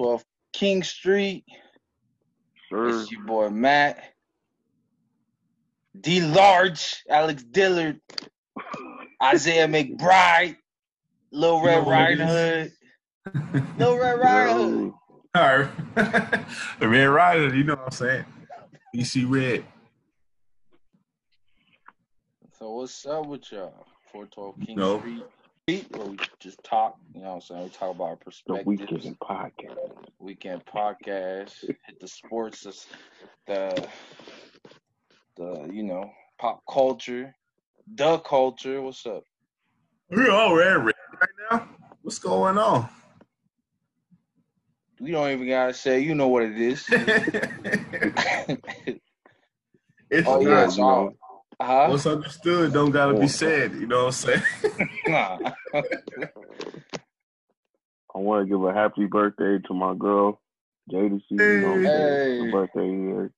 [0.00, 0.24] 412
[0.54, 1.44] King Street.
[2.70, 2.88] Sure.
[2.88, 4.02] It's your boy Matt.
[6.00, 8.00] D Large, Alex Dillard,
[9.22, 10.56] Isaiah McBride,
[11.32, 12.72] Lil Red know what it Riding Hood.
[13.78, 14.92] Lil Red Riding Hood.
[15.34, 15.68] All right.
[16.80, 18.24] the Red Rider, you know what I'm saying?
[18.94, 19.64] DC Red.
[22.58, 23.86] So what's up with y'all?
[24.12, 24.98] 412 King No.
[25.00, 25.24] Street.
[25.78, 27.62] Where we just talk, you know what I'm saying?
[27.64, 28.66] We talk about our the perspectives.
[28.66, 29.76] weekend podcast.
[30.18, 32.74] weekend podcast, hit the sports, the,
[33.46, 33.88] the,
[35.36, 37.36] the you know, pop culture,
[37.94, 38.82] the culture.
[38.82, 39.22] What's up?
[40.10, 41.68] We're all red red right now.
[42.02, 42.88] What's going on?
[45.00, 46.84] We don't even gotta say, you know what it is.
[50.10, 50.78] it's oh yeah, not, it's
[51.60, 51.74] you know.
[51.74, 51.90] all.
[51.90, 51.90] Huh?
[51.90, 53.72] What's understood don't gotta be said.
[53.74, 54.42] You know what I'm saying?
[55.06, 55.38] Nah.
[58.14, 60.40] I want to give a happy birthday to my girl,
[60.92, 61.20] Jada.
[61.30, 62.50] You know, Hey.
[62.50, 63.32] birthday here.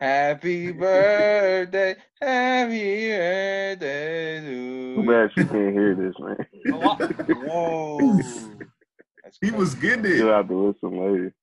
[0.00, 1.96] Happy birthday.
[2.20, 4.96] Happy birthday to you.
[4.96, 6.46] Too bad she can't hear this, man.
[6.70, 8.22] Oh, whoa.
[9.40, 9.76] He was crazy.
[9.76, 10.34] getting You'll it.
[10.34, 11.34] have to listen later.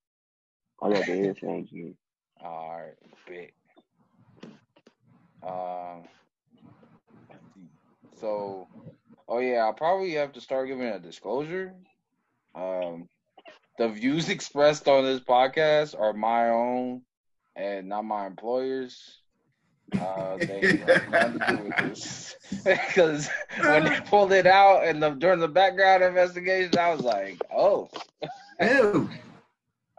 [0.81, 1.95] I got the headphones in.
[2.43, 2.95] All right,
[3.27, 3.53] big.
[5.43, 6.03] Um.
[8.19, 8.67] So,
[9.27, 11.73] oh yeah, I'll probably have to start giving a disclosure.
[12.53, 13.09] Um,
[13.77, 17.01] the views expressed on this podcast are my own
[17.55, 19.19] and not my employers.
[19.99, 25.01] Uh, they have nothing to do with this because when they pulled it out and
[25.01, 27.89] the, during the background investigation, I was like, oh.
[28.59, 29.09] Ew.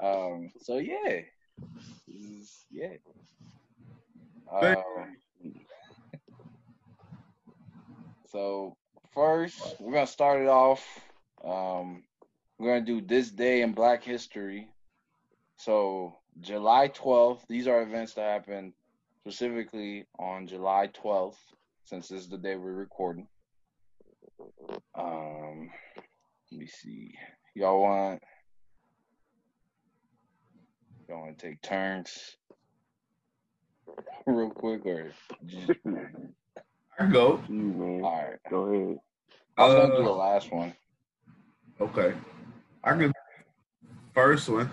[0.02, 0.52] Um.
[0.60, 1.20] So yeah,
[2.70, 2.96] yeah.
[4.52, 5.16] Um,
[8.30, 8.76] so
[9.12, 10.84] first, we're gonna start it off.
[11.44, 12.04] Um,
[12.58, 14.68] we're gonna do this day in Black History.
[15.56, 17.44] So July twelfth.
[17.48, 18.74] These are events that happened
[19.22, 21.40] specifically on July twelfth,
[21.84, 23.26] since this is the day we're recording.
[24.94, 25.70] Um,
[26.52, 27.14] let me see.
[27.54, 28.22] Y'all want?
[31.08, 32.36] Y'all want to take turns
[34.26, 35.10] real quick, or
[35.46, 35.70] just,
[36.98, 37.40] I go.
[37.48, 38.00] You, man.
[38.02, 38.38] all right?
[38.50, 38.98] Go ahead.
[39.56, 40.74] I was gonna do the Uh, last one.
[41.80, 42.14] okay.
[42.84, 43.12] I can
[44.14, 44.70] first one.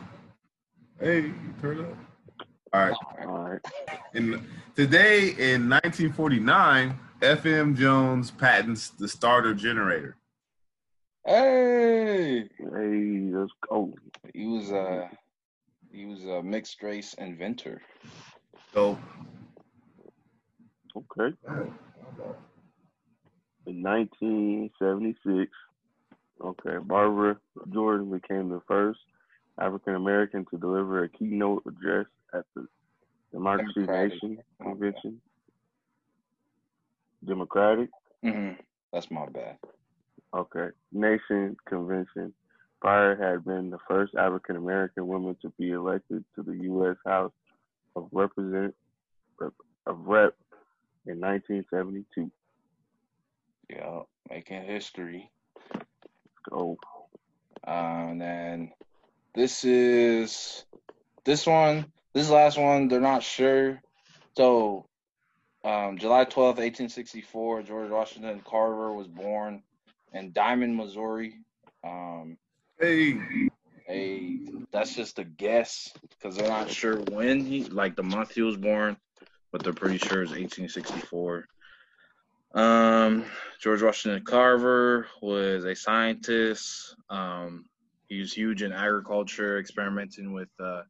[1.00, 1.98] Hey, turn up.
[2.74, 2.98] All right.
[3.26, 3.62] All right.
[4.14, 4.46] In
[4.76, 10.16] today in 1949, FM Jones patents the starter generator.
[11.26, 13.94] Hey, Hey, let's go.
[14.34, 15.10] he was a
[15.94, 17.82] he was a mixed race inventor.
[18.74, 18.98] So
[20.96, 21.36] Okay.
[23.66, 25.52] In 1976,
[26.44, 27.38] okay, Barbara
[27.72, 29.00] Jordan became the first
[29.60, 32.68] African American to deliver a keynote address at the
[33.32, 34.12] Democracy Democratic.
[34.24, 35.22] Nation Convention.
[37.26, 37.90] Democratic,
[38.22, 38.52] hmm
[38.92, 39.58] That's my bad.
[40.36, 42.34] okay, Nation Convention.
[42.84, 46.98] Prior had been the first African American woman to be elected to the U.S.
[47.06, 47.32] House
[47.96, 48.76] of Represent
[49.40, 49.54] Rep,
[49.88, 50.36] of Rep
[51.06, 52.30] in 1972.
[53.70, 55.32] Yeah, making history.
[56.50, 56.78] Go.
[57.66, 58.72] Um, and then
[59.34, 60.66] this is
[61.24, 63.82] this one, this last one, they're not sure.
[64.36, 64.88] So,
[65.64, 69.64] um, July 12, 1864, George Washington Carver was born
[70.12, 71.38] in Diamond, Missouri.
[71.86, 72.38] Um,
[72.84, 73.50] hey,
[73.90, 74.40] a
[74.72, 78.58] that's just a guess because they're not sure when he like the month he was
[78.58, 78.98] born,
[79.52, 81.46] but they're pretty sure it's 1864.
[82.56, 83.26] Um,
[83.62, 86.96] George Washington Carver was a scientist.
[87.10, 87.66] Um,
[88.10, 90.82] he was huge in agriculture, experimenting with uh,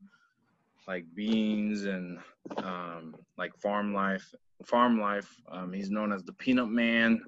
[0.87, 2.17] like beans and
[2.57, 4.25] um, like farm life.
[4.65, 5.29] Farm life.
[5.51, 7.21] Um, he's known as the Peanut Man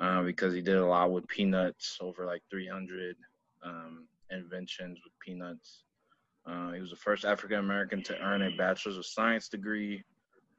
[0.00, 3.16] uh, because he did a lot with peanuts, over like 300
[3.64, 5.82] um, inventions with peanuts.
[6.46, 10.02] Uh, he was the first African American to earn a Bachelor's of Science degree,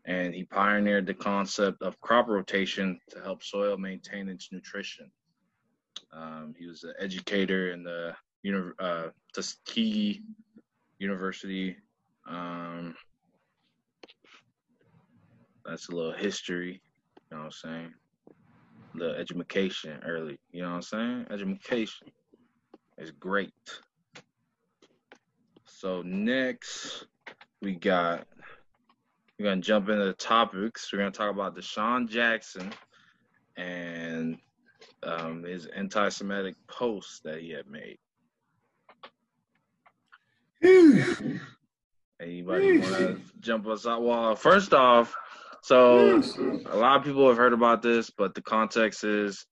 [0.05, 5.09] and he pioneered the concept of crop rotation to help soil maintain its nutrition.
[6.11, 8.15] Um, he was an educator in the
[8.79, 10.21] uh, Tuskegee
[10.99, 11.75] University.
[12.27, 12.95] Um,
[15.65, 16.81] that's a little history,
[17.29, 17.93] you know what I'm saying?
[18.95, 21.25] The education early, you know what I'm saying?
[21.29, 22.07] Education
[22.97, 23.53] is great.
[25.65, 27.05] So next
[27.61, 28.25] we got
[29.37, 30.91] we're gonna jump into the topics.
[30.91, 32.73] We're gonna talk about DeSean Jackson
[33.55, 34.37] and
[35.03, 37.97] um, his anti-Semitic posts that he had made.
[42.19, 44.03] Anybody want to jump us out?
[44.03, 45.15] Well, first off,
[45.61, 46.21] so
[46.65, 49.45] a lot of people have heard about this, but the context is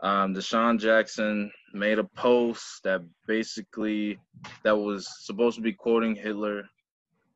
[0.00, 4.18] um, DeSean Jackson made a post that basically
[4.64, 6.64] that was supposed to be quoting Hitler.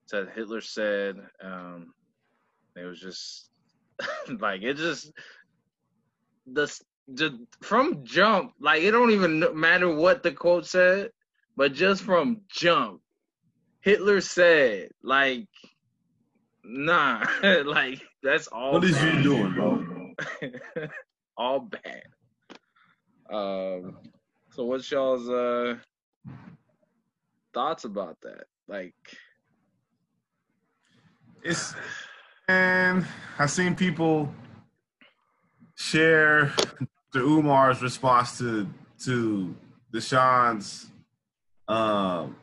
[0.06, 1.94] Said Hitler said, um,
[2.76, 3.50] it was just
[4.40, 5.12] like it just
[6.46, 11.10] the, the from jump like it don't even matter what the quote said,
[11.56, 13.00] but just from jump,
[13.80, 15.46] Hitler said like
[16.64, 17.24] nah
[17.64, 18.74] like that's all.
[18.74, 19.16] What is bad.
[19.16, 20.14] you doing, bro?
[21.36, 22.02] all bad.
[23.30, 23.96] Um,
[24.52, 25.76] so what's y'all's uh
[27.54, 28.44] thoughts about that?
[28.68, 28.94] Like,
[31.42, 31.74] It's
[32.48, 33.04] and
[33.38, 34.32] I've seen people
[35.76, 36.52] share
[37.12, 38.68] the Umar's response to
[39.04, 39.54] to
[39.92, 40.90] DeSean's
[41.68, 42.36] um,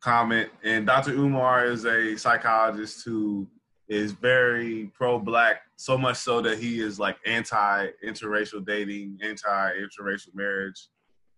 [0.00, 1.12] comment, and Dr.
[1.12, 3.46] Umar is a psychologist who
[3.88, 10.88] is very pro-black, so much so that he is like anti-interracial dating, anti-interracial marriage,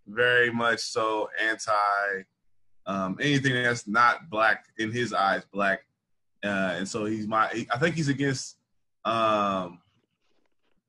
[0.08, 2.24] very much so anti
[2.86, 5.80] um, anything that's not black in his eyes, black
[6.44, 7.46] uh, and so he's my.
[7.70, 8.56] I think he's against
[9.04, 9.80] um,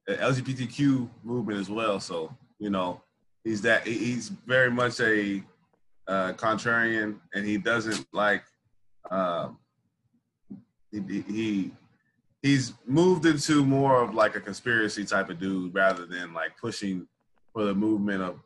[0.08, 2.00] the LGBTQ movement as well.
[2.00, 3.02] So you know,
[3.44, 3.86] he's that.
[3.86, 5.44] He's very much a
[6.08, 8.44] uh, contrarian, and he doesn't like.
[9.10, 9.58] Um,
[10.92, 11.72] he- he
[12.42, 17.08] he's moved into more of like a conspiracy type of dude rather than like pushing
[17.54, 18.40] for the movement of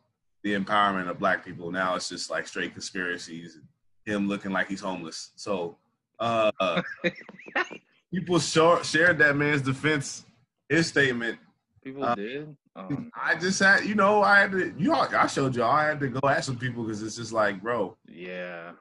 [0.44, 1.72] the empowerment of black people.
[1.72, 3.60] Now it's just like straight conspiracies.
[4.06, 5.32] Him looking like he's homeless.
[5.36, 5.78] So
[6.20, 6.82] uh,
[8.14, 10.26] people short, shared that man's defense,
[10.70, 11.40] his statement.
[11.84, 12.56] people Uh, did.
[12.76, 15.86] Um, I just had, you know, I had to, you all, I showed y'all, I
[15.86, 18.72] had to go ask some people because it's just like, bro, yeah,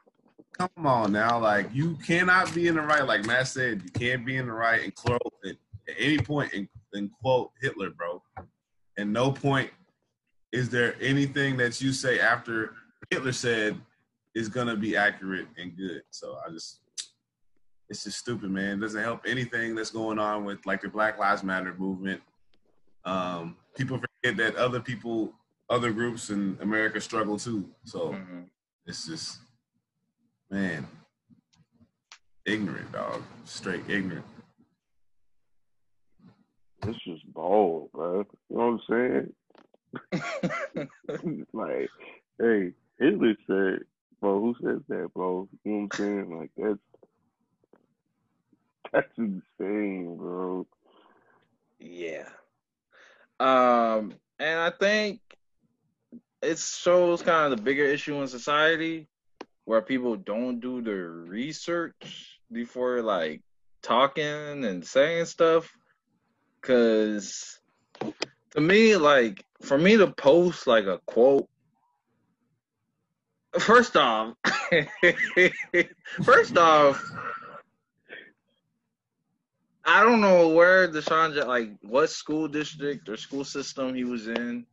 [0.56, 1.38] come on now.
[1.38, 4.52] Like, you cannot be in the right, like Matt said, you can't be in the
[4.52, 5.56] right and quote at,
[5.88, 8.22] at any point and, and quote Hitler, bro.
[8.96, 9.70] And no point
[10.52, 12.74] is there anything that you say after
[13.10, 13.80] Hitler said
[14.34, 16.02] is going to be accurate and good.
[16.10, 16.80] So I just,
[17.88, 18.78] it's just stupid, man.
[18.78, 22.22] It doesn't help anything that's going on with like the Black Lives Matter movement.
[23.04, 25.32] Um, people forget that other people,
[25.68, 27.68] other groups in America struggle too.
[27.84, 28.44] So mhm.
[28.86, 29.38] it's just,
[30.50, 30.86] man,
[32.46, 33.22] ignorant, dog.
[33.44, 34.24] Straight ignorant.
[36.86, 38.24] It's just bold, bro.
[38.48, 39.32] You know what I'm saying?
[41.52, 41.90] like,
[42.38, 43.80] hey, Hitler said,
[44.20, 45.48] bro, who says that, bro?
[45.64, 46.38] You know what I'm saying?
[46.38, 46.78] Like, that's
[48.92, 50.66] that's insane, bro.
[51.78, 52.28] yeah.
[53.40, 55.20] Um, and I think
[56.42, 59.08] it shows kind of the bigger issue in society
[59.64, 63.40] where people don't do their research before like
[63.82, 65.70] talking and saying stuff.
[66.60, 67.58] Cause
[68.52, 71.48] to me, like for me to post like a quote,
[73.58, 74.34] first off,
[76.22, 77.02] first off,
[79.84, 84.66] I don't know where DeSean, like what school district or school system he was in,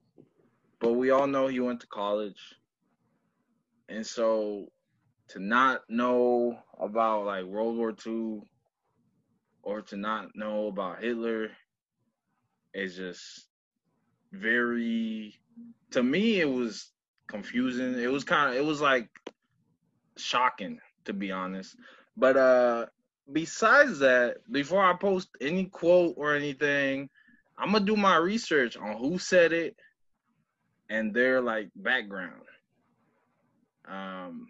[0.79, 2.39] but we all know he went to college.
[3.88, 4.67] And so
[5.29, 8.41] to not know about like World War II
[9.63, 11.50] or to not know about Hitler
[12.74, 13.49] is just
[14.31, 15.39] very
[15.91, 16.91] to me it was
[17.27, 18.00] confusing.
[18.00, 19.09] It was kind of it was like
[20.17, 21.75] shocking to be honest.
[22.17, 22.86] But uh
[23.31, 27.09] besides that, before I post any quote or anything,
[27.57, 29.75] I'm gonna do my research on who said it
[30.89, 32.41] and their like background.
[33.88, 34.48] Um,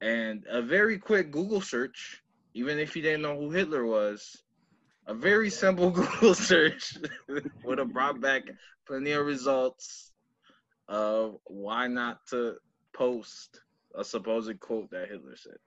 [0.00, 2.22] and a very quick Google search,
[2.54, 4.42] even if you didn't know who Hitler was,
[5.10, 6.96] a very simple Google search
[7.64, 8.44] would have brought back
[8.86, 10.12] plenty of results
[10.88, 12.54] of why not to
[12.94, 13.60] post
[13.94, 15.58] a supposed quote that Hitler said.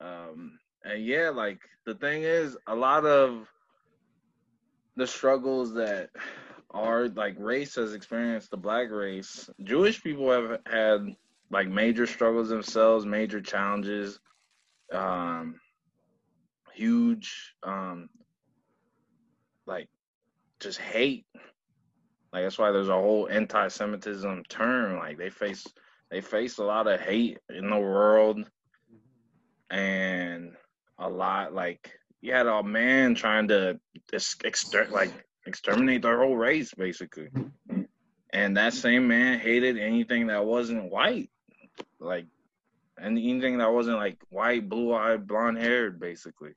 [0.00, 3.48] Um, and yeah, like the thing is, a lot of
[4.96, 6.10] the struggles that
[6.70, 11.06] are like race has experienced, the black race, Jewish people have had
[11.50, 14.18] like major struggles themselves, major challenges,
[14.92, 15.58] um,
[16.74, 18.08] huge, um,
[19.66, 19.88] like
[20.60, 21.26] just hate.
[22.32, 24.98] Like that's why there's a whole anti-Semitism term.
[24.98, 25.64] Like they face
[26.10, 28.38] they face a lot of hate in the world
[29.70, 30.52] and
[30.98, 31.90] a lot like
[32.20, 33.78] you had a man trying to
[34.44, 35.12] exter- like
[35.46, 37.28] exterminate their whole race, basically.
[38.32, 41.30] And that same man hated anything that wasn't white,
[42.00, 42.26] like
[43.00, 46.52] anything that wasn't like white, blue eyed, blonde haired, basically.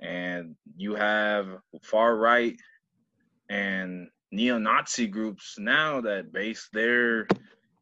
[0.00, 1.46] And you have
[1.82, 2.56] far right
[3.48, 7.26] and neo Nazi groups now that base their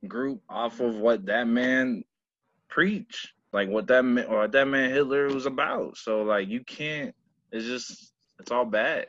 [0.06, 2.04] group off of what that man
[2.68, 5.96] preach, like what that man or what that man Hitler was about.
[5.96, 7.14] So like you can't.
[7.50, 9.06] It's just it's all bad.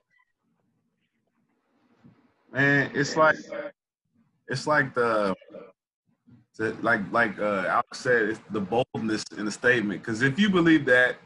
[2.51, 3.35] Man, it's like
[4.47, 5.35] it's like the,
[6.57, 10.01] the like like uh, Alex said, it's the boldness in the statement.
[10.01, 11.17] Because if you believe that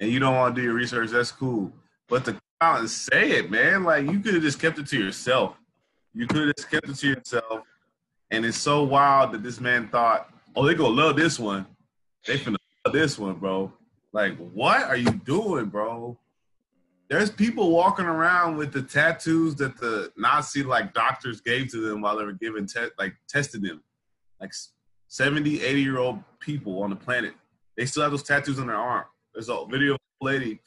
[0.00, 1.72] and you don't want to do your research, that's cool.
[2.08, 4.86] But to come out and say it, man, like you could have just kept it
[4.88, 5.56] to yourself.
[6.14, 7.60] You could have just kept it to yourself.
[8.30, 11.66] And it's so wild that this man thought, oh, they gonna love this one.
[12.26, 13.72] They finna love this one, bro.
[14.12, 16.18] Like, what are you doing, bro?
[17.08, 22.02] There's people walking around with the tattoos that the Nazi like doctors gave to them
[22.02, 23.82] while they were giving te- like tested them.
[24.40, 24.52] Like
[25.08, 27.34] 70, 80 year old people on the planet.
[27.76, 29.06] They still have those tattoos on their arm.
[29.38, 30.58] There's a video of a lady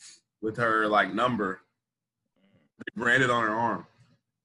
[0.41, 1.59] with her like number
[2.95, 3.85] branded on her arm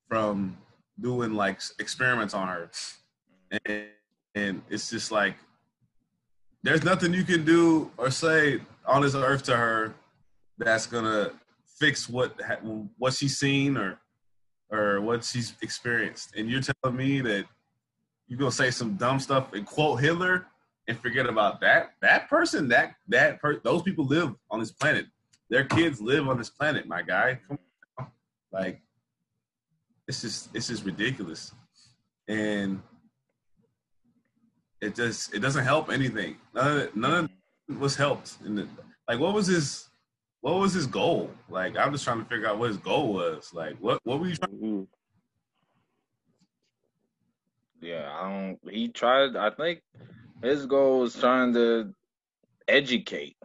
[0.09, 0.57] from
[1.01, 2.69] doing like experiments on her.
[3.65, 3.85] And,
[4.35, 5.37] and it's just like
[6.65, 9.95] there's nothing you can do or say on this earth to her
[10.59, 11.31] that's gonna
[11.79, 12.35] fix what
[12.99, 14.01] what she's seen or
[14.73, 16.35] or what she's experienced.
[16.35, 17.45] And you're telling me that
[18.27, 20.47] you're gonna say some dumb stuff and quote Hitler
[20.89, 25.07] and forget about that that person that that per, those people live on this planet.
[25.51, 27.39] Their kids live on this planet, my guy.
[27.47, 27.59] Come
[27.99, 28.07] on.
[28.53, 28.81] Like
[30.09, 31.53] it's just it's just ridiculous.
[32.29, 32.83] And
[34.81, 36.37] it just it doesn't help anything.
[36.55, 37.31] None of it, none of
[37.69, 38.37] it was helped.
[38.45, 38.69] In the,
[39.09, 39.89] like what was his
[40.41, 41.31] what was his goal?
[41.49, 43.53] Like I'm just trying to figure out what his goal was.
[43.53, 44.53] Like what what were you trying?
[44.53, 44.83] Mm-hmm.
[47.81, 48.59] Yeah, I don't.
[48.75, 49.37] He tried.
[49.37, 49.81] I think
[50.43, 51.95] his goal was trying to
[52.69, 53.37] educate,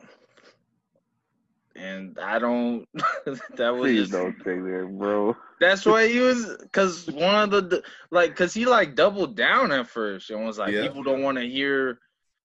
[1.76, 2.88] and I don't.
[3.56, 5.36] that was Please just, don't say that, bro.
[5.60, 9.88] That's why he was, cause one of the like, cause he like doubled down at
[9.88, 10.82] first and was like, Yeah.
[10.82, 12.00] people don't want to hear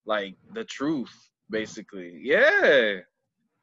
[0.04, 1.14] like the truth,
[1.48, 2.20] basically.
[2.22, 3.00] Yeah,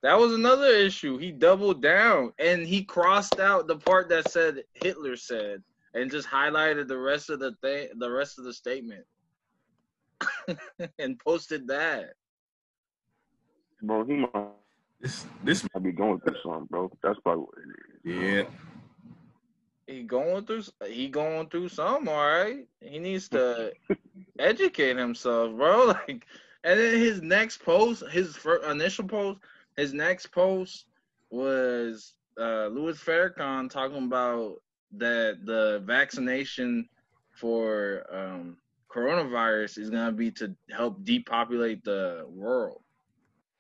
[0.02, 1.18] that was another issue.
[1.18, 5.64] He doubled down and he crossed out the part that said Hitler said
[5.94, 9.06] and just highlighted the rest of the thing, the rest of the statement,
[11.00, 12.14] and posted that.
[13.82, 14.48] Bro, he might
[15.02, 16.92] This this might be going through something, bro.
[17.04, 18.22] That's probably what it is.
[18.22, 18.44] yeah.
[19.86, 22.66] He going through he going through some, all right.
[22.80, 23.74] He needs to
[24.40, 25.88] educate himself, bro.
[26.08, 26.26] Like,
[26.66, 29.40] and then his next post, his first, initial post,
[29.76, 30.86] his next post
[31.30, 34.62] was uh, Louis Farrakhan talking about
[34.94, 36.88] that the vaccination
[37.32, 38.58] for um,
[38.94, 42.82] coronavirus is gonna be to help depopulate the world,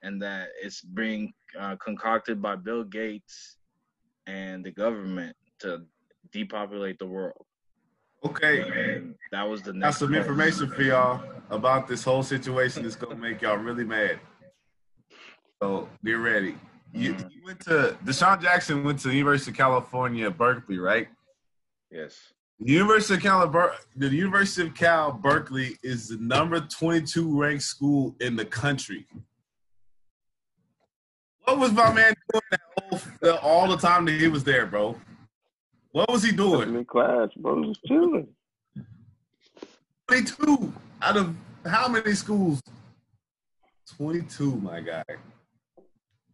[0.01, 3.57] and that it's being uh, concocted by Bill Gates
[4.27, 5.83] and the government to
[6.31, 7.45] depopulate the world.
[8.25, 8.61] Okay.
[8.61, 10.17] And that was the Got next some post.
[10.19, 14.19] information for y'all about this whole situation that's gonna make y'all really mad.
[15.61, 16.57] So get ready.
[16.93, 17.31] You, Mhm.
[17.31, 21.09] you went to DeSean Jackson went to the University of California, Berkeley, right?
[21.91, 22.31] Yes.
[22.59, 27.63] The University of Cal, Ber- the University of Cal Berkeley is the number 22 ranked
[27.63, 29.05] school in the country.
[31.45, 34.95] What was my man doing that whole, all the time that he was there, bro?
[35.91, 36.73] What was he doing?
[36.73, 37.63] in class, bro.
[37.65, 38.27] Just chilling.
[40.07, 42.61] 22 out of how many schools?
[43.97, 45.03] 22, my guy.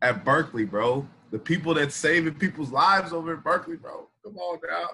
[0.01, 1.07] At Berkeley, bro.
[1.31, 4.07] The people that saving people's lives over at Berkeley, bro.
[4.23, 4.89] Come on now.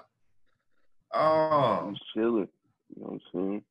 [1.12, 2.48] Oh, I'm chilling.
[2.94, 3.64] You know what I'm saying?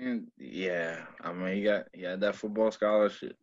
[0.00, 3.36] And yeah, I mean, he got he had that football scholarship.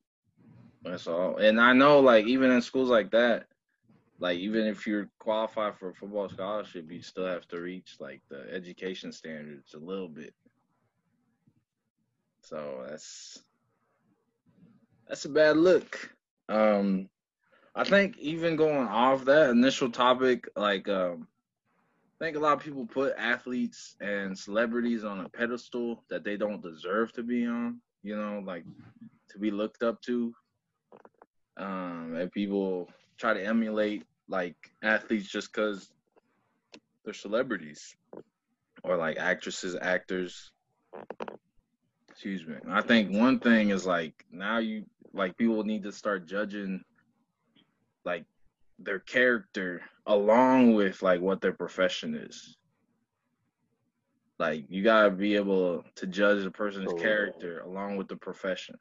[0.84, 1.38] That's all.
[1.38, 3.48] And I know, like, even in schools like that,
[4.20, 8.22] like, even if you're qualified for a football scholarship, you still have to reach like
[8.30, 10.34] the education standards a little bit.
[12.42, 13.44] So that's
[15.08, 16.16] that's a bad look.
[16.50, 17.10] Um,
[17.76, 21.28] I think even going off that initial topic, like, um,
[22.20, 26.38] I think a lot of people put athletes and celebrities on a pedestal that they
[26.38, 28.64] don't deserve to be on, you know, like
[29.32, 30.34] to be looked up to.
[31.58, 35.90] Um, and people try to emulate like athletes just because
[37.04, 37.96] they're celebrities
[38.84, 40.52] or like actresses, actors.
[42.10, 42.56] Excuse me.
[42.70, 46.82] I think one thing is like now you like people need to start judging
[48.06, 48.24] like
[48.80, 52.58] their character along with like what their profession is.
[54.38, 58.76] Like you gotta be able to judge a person's So- character along with the profession.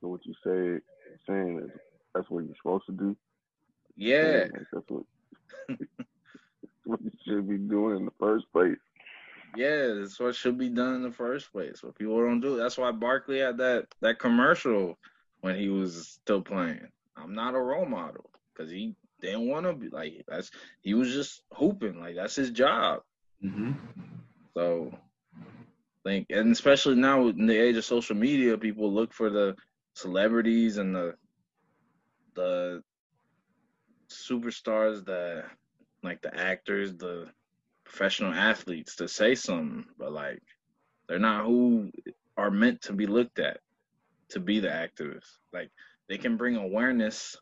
[0.00, 0.80] So what you say
[1.28, 1.70] saying is
[2.14, 3.16] that's what you're supposed to do.
[3.96, 5.04] Yeah, Like, that's what
[6.84, 8.78] what you should be doing in the first place.
[9.56, 11.80] yeah, that's what should be done in the first place.
[11.82, 12.56] But people don't do.
[12.56, 14.98] That's why Barkley had that that commercial
[15.40, 16.88] when he was still playing.
[17.16, 20.50] I'm not a role model because he didn't want to be like that's.
[20.80, 23.00] He was just hooping like that's his job.
[23.44, 23.72] Mm-hmm.
[24.54, 24.92] So,
[26.04, 29.56] think, and especially now in the age of social media, people look for the
[29.94, 31.14] celebrities and the
[32.34, 32.82] the
[34.10, 35.44] superstars the
[36.02, 37.26] like the actors, the
[37.84, 40.42] professional athletes to say something, but like
[41.08, 41.90] they're not who
[42.36, 43.58] are meant to be looked at
[44.30, 45.38] to be the activists.
[45.52, 45.70] Like
[46.08, 47.36] they can bring awareness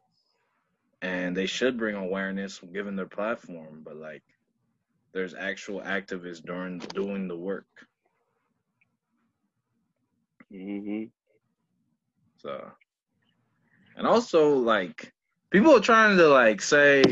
[1.03, 4.23] and they should bring awareness given their platform, but like
[5.13, 7.67] there's actual activists during doing the work.
[10.51, 11.05] hmm
[12.39, 12.73] So,
[13.97, 15.13] and also like
[15.51, 17.03] people are trying to like say,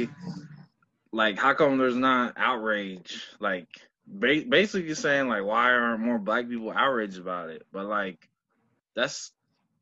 [1.12, 3.24] like, how come there's not outrage?
[3.40, 3.68] Like,
[4.06, 7.62] ba- basically saying like, why aren't more black people outraged about it?
[7.72, 8.28] But like,
[8.94, 9.32] that's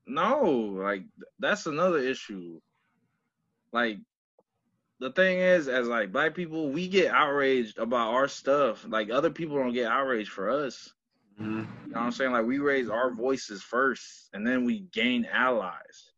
[0.06, 1.04] no, like
[1.38, 2.60] that's another issue.
[3.74, 3.98] Like,
[5.00, 8.86] the thing is, as like black people, we get outraged about our stuff.
[8.88, 10.92] Like other people don't get outraged for us.
[11.40, 11.58] Mm-hmm.
[11.58, 12.30] You know what I'm saying?
[12.30, 16.12] Like we raise our voices first and then we gain allies.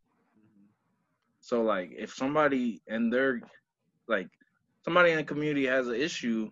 [1.40, 3.40] So like if somebody and they're
[4.06, 4.28] like
[4.84, 6.50] somebody in the community has an issue,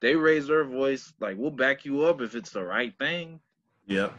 [0.00, 3.38] they raise their voice, like we'll back you up if it's the right thing.
[3.86, 4.12] Yep.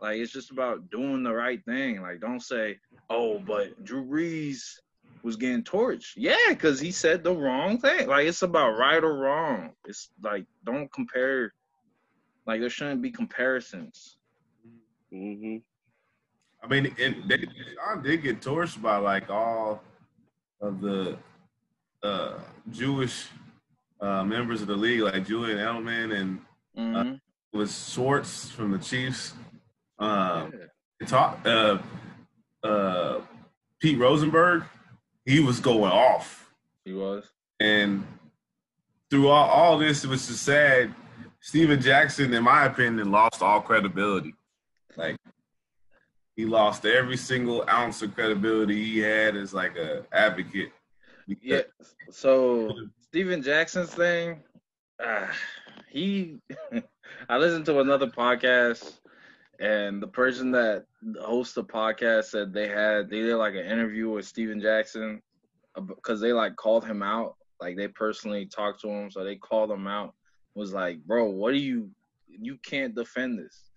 [0.00, 2.00] Like it's just about doing the right thing.
[2.00, 4.78] Like don't say, "Oh, but Drew Brees
[5.22, 8.08] was getting torched." Yeah, because he said the wrong thing.
[8.08, 9.70] Like it's about right or wrong.
[9.86, 11.52] It's like don't compare.
[12.46, 14.16] Like there shouldn't be comparisons.
[15.12, 15.58] hmm
[16.62, 17.38] I mean, it, they,
[17.74, 19.82] Sean did get torched by like all
[20.60, 21.16] of the
[22.02, 22.34] uh,
[22.70, 23.28] Jewish
[23.98, 26.40] uh, members of the league, like Julian Edelman and
[26.76, 27.16] hmm
[27.52, 29.34] was Schwartz from the Chiefs.
[29.98, 30.66] Um, yeah.
[31.00, 31.78] it talk, uh,
[32.62, 33.20] uh,
[33.80, 34.64] Pete Rosenberg,
[35.24, 36.50] he was going off.
[36.84, 37.24] He was.
[37.60, 38.06] And
[39.10, 40.94] through all, all this, it was just sad.
[41.40, 44.34] Stephen Jackson, in my opinion, lost all credibility.
[44.96, 45.16] Like
[46.36, 50.72] he lost every single ounce of credibility he had as like a advocate.
[51.26, 51.62] Yeah.
[52.10, 54.42] So Stephen Jackson's thing,
[55.02, 55.26] uh,
[55.88, 56.38] he.
[57.28, 58.99] I listened to another podcast,
[59.60, 60.86] and the person that
[61.20, 65.20] hosts the podcast said they had they did like an interview with Stephen Jackson
[65.86, 69.70] because they like called him out, like they personally talked to him, so they called
[69.70, 70.14] him out.
[70.54, 71.90] Was like, bro, what do you?
[72.26, 73.70] You can't defend this.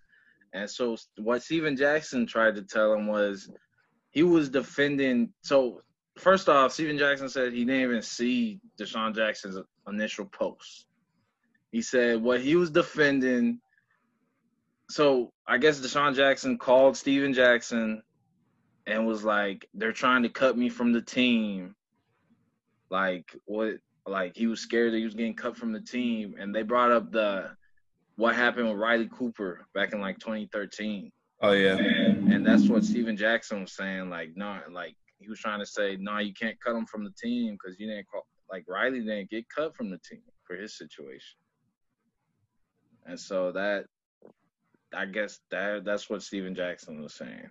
[0.54, 3.50] And so what Stephen Jackson tried to tell him was
[4.10, 5.32] he was defending.
[5.42, 5.82] So
[6.16, 10.86] first off, Stephen Jackson said he didn't even see DeSean Jackson's initial post.
[11.72, 13.60] He said what he was defending.
[14.90, 18.02] So I guess DeSean Jackson called Stephen Jackson
[18.86, 21.74] and was like, "They're trying to cut me from the team."
[22.90, 23.74] Like what?
[24.06, 26.92] Like he was scared that he was getting cut from the team, and they brought
[26.92, 27.50] up the
[28.16, 31.10] what happened with Riley Cooper back in like 2013
[31.44, 31.76] Oh yeah.
[31.76, 34.08] and that's what Stephen Jackson was saying.
[34.08, 37.10] Like, no, like he was trying to say, no, you can't cut him from the
[37.10, 38.26] team because you didn't call.
[38.50, 41.36] Like Riley didn't get cut from the team for his situation,
[43.04, 43.86] and so that,
[44.96, 47.50] I guess that that's what Stephen Jackson was saying.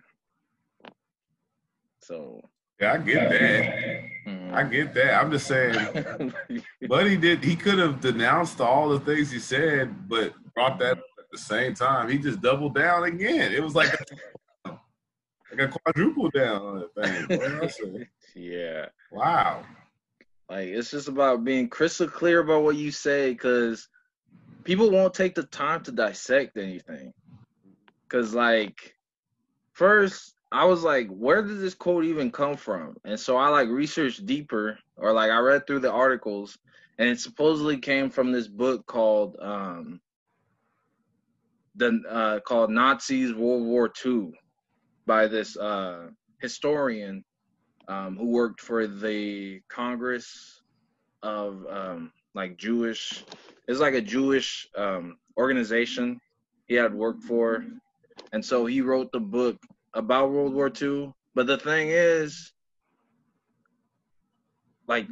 [2.00, 2.40] So,
[2.80, 4.02] Yeah, I get that.
[4.26, 4.52] mhm.
[4.52, 5.14] I get that.
[5.22, 6.32] I'm just saying,
[6.88, 7.42] but he did.
[7.42, 11.38] He could have denounced all the things he said, but brought that up at the
[11.38, 12.10] same time.
[12.10, 13.52] He just doubled down again.
[13.52, 13.92] It was like
[14.66, 14.70] a,
[15.50, 18.06] like a quadruple down on that thing.
[18.36, 18.86] Yeah.
[19.12, 19.64] Wow.
[20.50, 23.88] Like it's just about being crystal clear about what you say because
[24.64, 27.12] people won't take the time to dissect anything.
[28.14, 28.94] Cause like
[29.72, 32.96] first I was like, where did this quote even come from?
[33.04, 36.56] And so I like researched deeper or like I read through the articles
[37.00, 40.00] and it supposedly came from this book called um
[41.74, 44.30] the uh called Nazis World War II
[45.06, 46.06] by this uh
[46.40, 47.24] historian
[47.88, 50.62] um, who worked for the Congress
[51.24, 53.24] of um, like Jewish.
[53.66, 56.20] It's like a Jewish um, organization
[56.68, 57.64] he had worked for,
[58.34, 59.56] and so he wrote the book
[59.94, 61.12] about World War II.
[61.36, 62.52] But the thing is,
[64.88, 65.06] like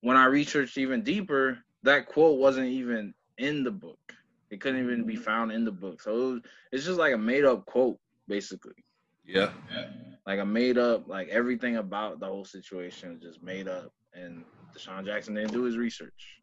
[0.00, 4.00] when I researched even deeper, that quote wasn't even in the book.
[4.50, 6.02] It couldn't even be found in the book.
[6.02, 6.40] So it was,
[6.72, 8.74] it's just like a made up quote, basically.
[9.24, 9.50] Yeah.
[10.26, 13.92] Like a made up, like everything about the whole situation is just made up.
[14.12, 14.42] And
[14.76, 16.40] DeSean Jackson didn't do his research.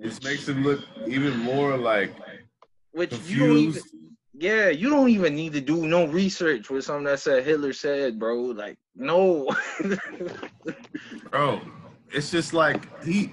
[0.00, 2.14] This makes him look even more like
[2.92, 4.11] which you don't even confused.
[4.42, 8.18] Yeah, you don't even need to do no research with something that said Hitler said,
[8.18, 8.40] bro.
[8.40, 9.48] Like, no.
[11.30, 11.60] Bro,
[12.10, 13.32] it's just like he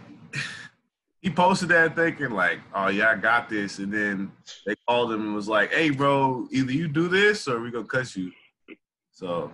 [1.19, 4.31] he posted that thinking like, oh yeah, I got this, and then
[4.67, 7.85] they called him and was like, hey, bro, either you do this or we gonna
[7.85, 8.31] cut you.
[9.11, 9.51] So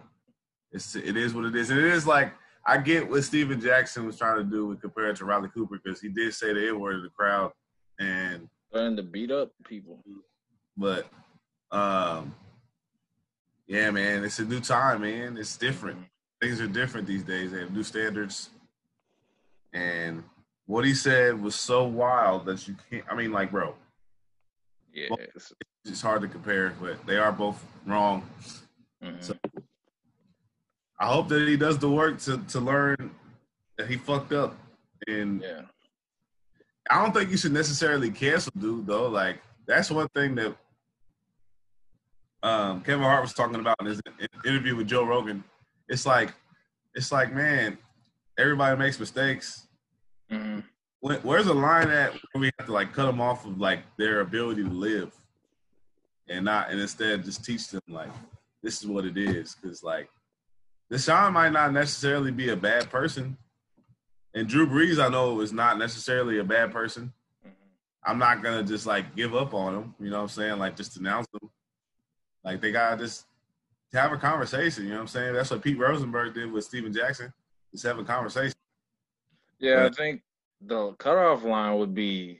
[0.73, 2.33] it's it is what it is, and it is like
[2.67, 6.01] I get what Stephen Jackson was trying to do with compared to Riley Cooper because
[6.01, 7.53] he did say the N word to the crowd,
[7.97, 10.03] and Learn to beat up people.
[10.75, 11.07] but
[11.75, 12.33] um,
[13.67, 15.37] yeah, man, it's a new time, man.
[15.37, 15.97] It's different.
[16.41, 17.51] Things are different these days.
[17.51, 18.49] They have new standards,
[19.73, 20.23] and
[20.67, 23.03] what he said was so wild that you can't.
[23.09, 23.75] I mean, like, bro,
[24.93, 25.09] Yeah.
[25.87, 28.23] It's hard to compare, but they are both wrong.
[29.03, 29.23] mhm.
[29.23, 29.35] So
[30.99, 33.11] I hope that he does the work to to learn
[33.77, 34.55] that he fucked up,
[35.07, 35.61] and yeah.
[36.89, 39.07] I don't think you should necessarily cancel dude though.
[39.09, 40.55] Like that's one thing that
[42.45, 43.99] um, Kevin Hart was talking about in his
[44.45, 45.43] interview with Joe Rogan.
[45.89, 46.31] It's like
[46.93, 47.77] it's like man,
[48.37, 49.67] everybody makes mistakes.
[50.29, 50.59] hmm
[50.99, 53.79] When, where's the line at where we have to like cut them off of like
[53.97, 55.11] their ability to live,
[56.29, 58.11] and not and instead just teach them like
[58.61, 60.07] this is what it is because like
[60.91, 63.37] DeSean might not necessarily be a bad person,
[64.35, 67.11] and Drew Brees I know is not necessarily a bad person.
[68.05, 69.95] I'm not gonna just like give up on them.
[69.99, 70.59] You know what I'm saying?
[70.59, 71.49] Like just denounce them.
[72.45, 73.25] Like they gotta just
[73.91, 74.83] have a conversation.
[74.83, 75.33] You know what I'm saying?
[75.33, 77.33] That's what Pete Rosenberg did with Stephen Jackson.
[77.71, 78.55] Just have a conversation.
[79.59, 80.21] Yeah, I think
[80.61, 82.39] the cutoff line would be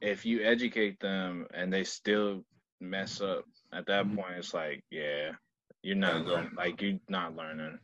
[0.00, 2.44] if you educate them and they still
[2.80, 3.44] mess up.
[3.72, 4.16] At that Mhm.
[4.16, 5.32] point, it's like, yeah,
[5.82, 6.34] you're not Yeah, go.
[6.34, 6.54] learning.
[6.56, 7.78] Like you're not learning.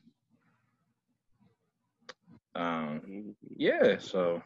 [2.54, 3.98] Um, yeah.
[3.98, 4.42] So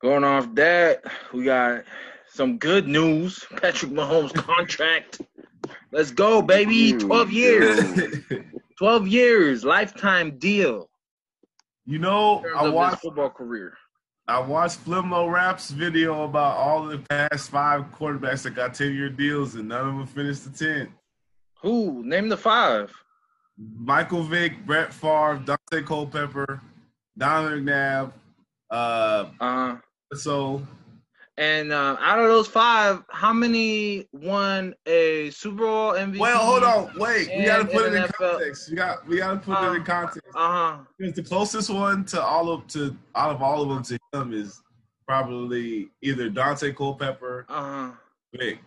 [0.00, 1.84] going off that, we got
[2.30, 3.44] some good news.
[3.60, 5.20] Patrick Mahomes contract.
[5.92, 6.92] Let's go, baby.
[6.94, 7.80] Twelve years.
[8.78, 10.88] Twelve years, lifetime deal.
[11.86, 13.74] you know, I of watched football career.
[14.28, 19.08] I watched Flimlo Rap's video about all the past five quarterbacks that got ten year
[19.08, 20.94] deals and none of them finished the ten.
[21.62, 22.04] Who?
[22.04, 22.92] Name the five.
[23.56, 26.60] Michael Vick, Brett Favre, Daunte Culpepper,
[27.16, 28.12] Donovan McNabb,
[28.70, 29.76] uh, Uh,
[30.14, 30.62] so
[31.38, 36.18] and uh, out of those five, how many won a Super Bowl MVP?
[36.18, 38.32] well, hold on, wait, we gotta put it in NFL.
[38.32, 38.68] context.
[38.70, 40.20] We got we gotta put it in Uh, context.
[40.34, 40.78] Uh huh.
[40.98, 44.34] Because the closest one to all of to out of all of them to him
[44.34, 44.60] is
[45.06, 47.90] probably either Daunte Culpepper, Uh huh.
[48.36, 48.58] Vick.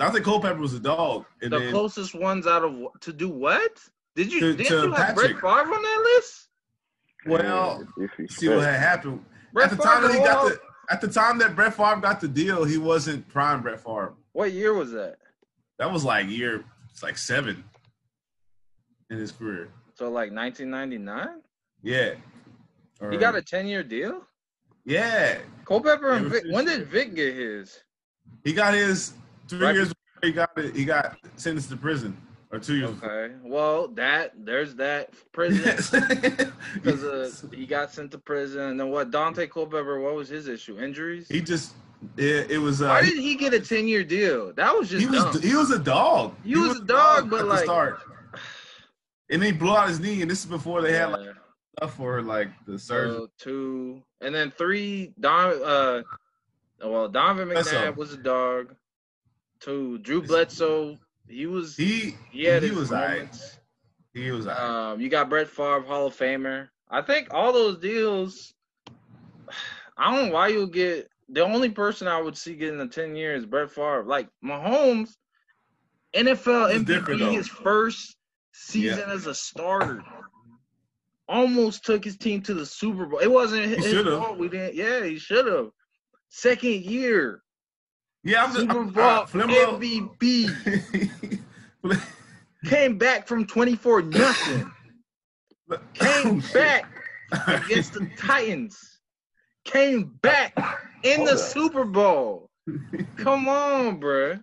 [0.00, 3.78] Daunte Culpepper was a dog, and The then closest ones out of to do what?
[4.16, 5.36] Did you To- did to you have Brett Patrick.
[5.40, 6.48] Favre on that list?
[7.26, 7.86] well,
[8.28, 10.60] see what had happened Brett at the time that he Favre, got well, the
[10.90, 14.14] at the time that Brett Favre got the deal, he wasn't prime Brett Favre.
[14.32, 15.16] What year was that?
[15.78, 17.64] That was like year, it's like seven
[19.10, 19.68] in his career.
[19.94, 21.40] So like 1999.
[21.82, 22.14] Yeah,
[23.10, 24.22] He got a 10 year deal.
[24.84, 25.38] yeah.
[25.66, 26.44] Culpepper and Vick.
[26.50, 27.80] When did Vick get his?
[28.44, 29.14] He got his
[29.48, 29.74] three Right.
[29.74, 29.88] years.
[29.88, 30.74] Before he got it.
[30.76, 32.16] He got sentenced to prison
[32.54, 32.90] or two years.
[33.02, 33.34] Okay.
[33.42, 35.62] Well, that there's that prison.
[36.74, 38.62] because uh, he got sent to prison.
[38.62, 39.10] And then what?
[39.10, 40.78] Daunte Culpepper, what was his issue?
[40.78, 41.28] Injuries?
[41.28, 41.74] he just
[42.16, 44.52] it, it was uh, Why he, did he get a 10 year deal?
[44.52, 45.42] That was just he was dumb.
[45.42, 46.34] he was a dog.
[46.44, 48.00] He was a dog, but at the like- start.
[49.30, 51.34] And then he blew out his knee, and this is before they had like
[51.78, 53.16] stuff for like the surgery.
[53.16, 55.12] So two, and then three.
[55.18, 56.02] Don, uh,
[56.84, 58.74] well, Donovan McNabb was a dog.
[59.60, 60.98] Two, Drew Bledsoe.
[61.28, 61.76] He was.
[61.76, 63.36] He, he he was alright.
[64.12, 64.92] He was alright.
[64.92, 66.68] Um, you got Brett Favre, Hall of Famer.
[66.90, 68.54] I think all those deals.
[69.96, 73.16] I don't know why you'll get the only person I would see getting the ten
[73.16, 74.04] years Brett Favre.
[74.04, 75.10] Like Mahomes,
[76.14, 78.16] NFL MVP his first
[78.52, 80.02] season as a starter.
[81.26, 83.18] Almost took his team to the Super Bowl.
[83.20, 84.18] It wasn't his should've.
[84.18, 84.38] fault.
[84.38, 84.74] We didn't.
[84.74, 85.70] Yeah, he should have.
[86.28, 87.43] Second year,
[88.24, 90.50] yeah, I'm just Super Bowl uh, MVP.
[92.64, 94.70] Came back from twenty four nothing.
[95.92, 96.90] Came back
[97.46, 99.00] against the Titans.
[99.64, 100.56] Came back
[101.02, 101.38] in the up.
[101.38, 102.50] Super Bowl.
[103.16, 104.38] Come on, bro.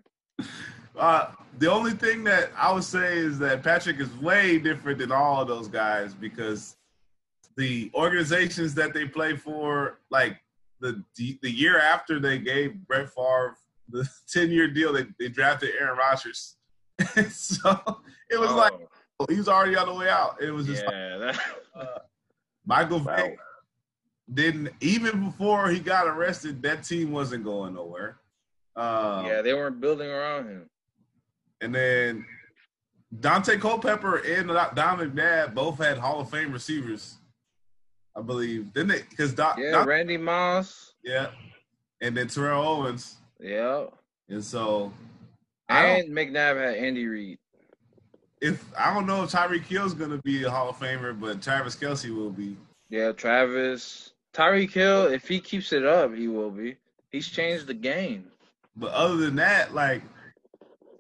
[0.98, 5.12] Uh, the only thing that I would say is that Patrick is way different than
[5.12, 6.76] all of those guys because
[7.58, 10.38] the organizations that they play for, like
[10.80, 13.56] the the year after they gave Brett Favre
[13.92, 16.56] the ten year deal, they, they drafted Aaron Rodgers.
[17.30, 17.80] so
[18.30, 18.74] it was like
[19.22, 20.42] Oh, he was already on the way out.
[20.42, 21.40] It was just like, that,
[21.76, 21.86] uh,
[22.66, 23.16] Michael Wow.
[23.18, 23.38] Vick
[24.34, 26.62] didn't even before he got arrested.
[26.64, 28.18] That team wasn't going nowhere.
[28.76, 30.70] Um, yeah, they weren't building around him.
[31.60, 32.26] And then
[33.20, 37.18] Daunte Culpepper and Don McNabb both had Hall of Fame receivers,
[38.16, 38.74] I believe.
[38.74, 39.04] Didn't they?
[39.08, 40.94] Because Don, Yeah, Don- Randy Moss.
[41.04, 41.28] yeah,
[42.02, 43.86] and then Terrell Owens, Yeah,
[44.30, 44.94] and so
[45.70, 47.40] I and McNabb had Andy Reid.
[48.42, 51.76] if I don't know if Tyreek Hill's gonna be a Hall of Famer, but Travis
[51.76, 52.56] Kelce will be.
[52.90, 54.14] Yeah, Travis.
[54.34, 56.78] Tyreek Hill, if he keeps it up, he will be.
[57.12, 58.26] He's changed the game.
[58.78, 60.04] But other than that, like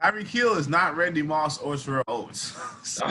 [0.01, 2.57] Tyreek Hill is not Randy Moss or Terrell Owens.
[2.83, 3.05] so,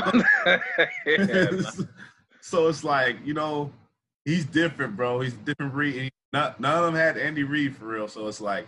[1.07, 1.47] Yeah,
[2.41, 3.73] so it's like you know
[4.25, 5.21] he's different, bro.
[5.21, 6.11] He's a different breed.
[6.33, 8.09] None of them had Andy Reid for real.
[8.09, 8.67] So it's like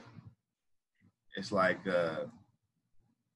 [1.36, 2.24] it's like uh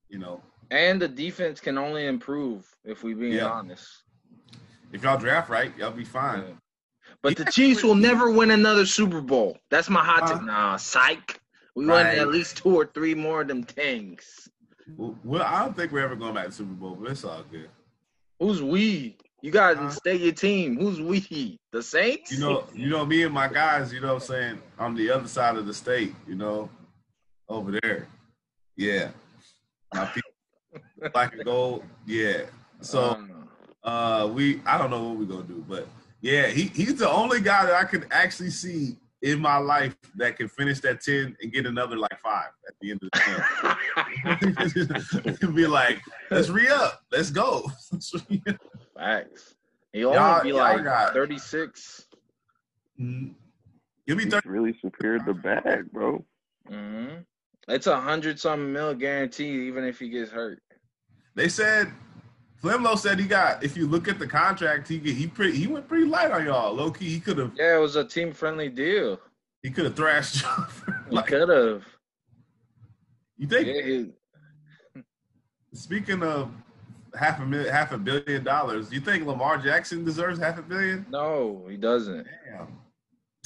[0.08, 3.46] you know and the defense can only improve if we being Yeah.
[3.46, 3.86] honest.
[4.92, 6.40] if y'all draft right, y'all be fine.
[6.40, 6.54] Yeah.
[7.22, 9.58] But the Chiefs will never win another Super Bowl.
[9.70, 10.36] That's my hot take.
[10.38, 11.40] Uh, Nah, psych.
[11.76, 12.18] We won right.
[12.18, 14.48] at least two or three more of them things.
[14.96, 17.44] Well, I don't think we're ever going back to the Super Bowl, but it's all
[17.50, 17.68] good.
[18.40, 19.16] Who's we?
[19.42, 20.76] You gotta Uh, stay your team.
[20.78, 21.58] Who's we?
[21.72, 22.32] The Saints?
[22.32, 25.10] You know, you know, me and my guys, you know what I'm saying, on the
[25.10, 26.68] other side of the state, you know,
[27.48, 28.06] over there.
[28.76, 29.10] Yeah.
[29.94, 30.30] My people
[31.12, 31.84] black and gold.
[32.06, 32.42] Yeah.
[32.80, 33.48] So Um,
[33.82, 35.86] uh we I don't know what we're gonna do, but
[36.20, 40.36] yeah, he, he's the only guy that I could actually see in my life that
[40.36, 45.50] can finish that 10 and get another like five at the end of the 10.
[45.54, 47.00] be like, let's re up.
[47.12, 47.70] Let's go.
[48.96, 49.54] Facts.
[49.92, 52.06] He'll Y'all- only be y'all like got- 36.
[53.00, 53.34] Mhm.
[54.06, 54.48] Give me He's 30.
[54.48, 56.24] really secured the bag, bro.
[56.68, 57.06] hmm
[57.68, 60.60] It's a hundred something mil guaranteed, even if he gets hurt.
[61.34, 61.92] They said
[62.62, 63.62] Flemlo said he got.
[63.64, 66.72] If you look at the contract, he he pretty he went pretty light on y'all.
[66.74, 69.18] Low key, he could have Yeah, it was a team friendly deal.
[69.62, 70.66] he could have thrashed y'all.
[71.10, 71.84] He like, could have.
[73.36, 73.66] you think?
[73.66, 74.12] Yeah, he,
[75.74, 76.50] Speaking of
[77.18, 81.04] half a million, half a billion dollars, you think Lamar Jackson deserves half a billion?
[81.10, 82.26] no, he doesn't.
[82.46, 82.78] Damn.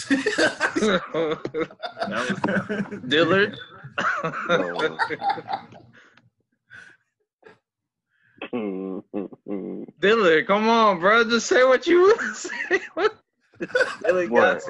[2.09, 2.27] That
[2.91, 3.57] was Dillard.
[10.01, 11.25] Dillard, come on, bro.
[11.25, 12.81] Just say what you want to say.
[14.05, 14.63] Dillard got- what?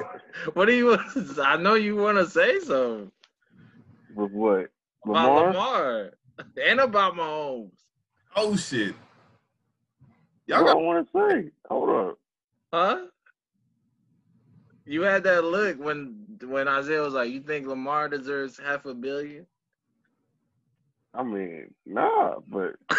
[0.55, 1.01] what do you want?
[1.39, 3.11] I know you want to say something
[4.13, 4.67] With what?
[5.05, 5.47] about Lamar?
[5.47, 6.11] Lamar
[6.63, 7.71] and about Mahomes.
[8.35, 8.95] oh shit!
[10.47, 11.51] Y'all I got want to say.
[11.69, 12.17] Hold up.
[12.73, 13.05] Huh?
[14.91, 18.93] You had that look when when Isaiah was like, "You think Lamar deserves half a
[18.93, 19.45] billion?
[21.13, 22.75] I mean, nah, but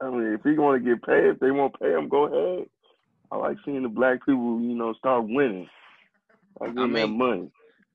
[0.00, 2.24] I mean, if he want to get paid, if they want to pay him, go
[2.24, 2.66] ahead.
[3.30, 5.68] I like seeing the black people, you know, start winning.
[6.62, 7.50] I give them mean- money.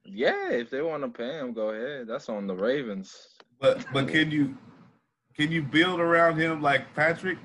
[0.06, 2.06] Yeah, if they want to pay him, go ahead.
[2.08, 3.30] That's on the Ravens.
[3.60, 4.56] But but can you
[5.36, 7.40] can you build around him like Patrick?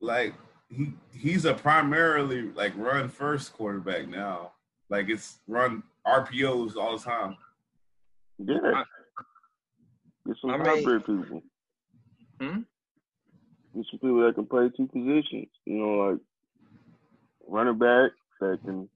[0.00, 0.34] Like
[0.74, 4.52] he he's a primarily like run first quarterback now.
[4.88, 7.36] Like it's run RPOs all the time.
[8.38, 8.58] Yeah.
[8.64, 8.84] I-
[10.26, 11.42] Get some I mean- hybrid people.
[12.40, 12.60] Hmm?
[13.74, 15.48] Get some people that can play two positions.
[15.66, 16.20] You know, like
[17.48, 18.88] running back that can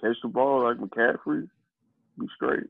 [0.00, 1.48] catch the ball like McCaffrey.
[2.18, 2.68] Be straight.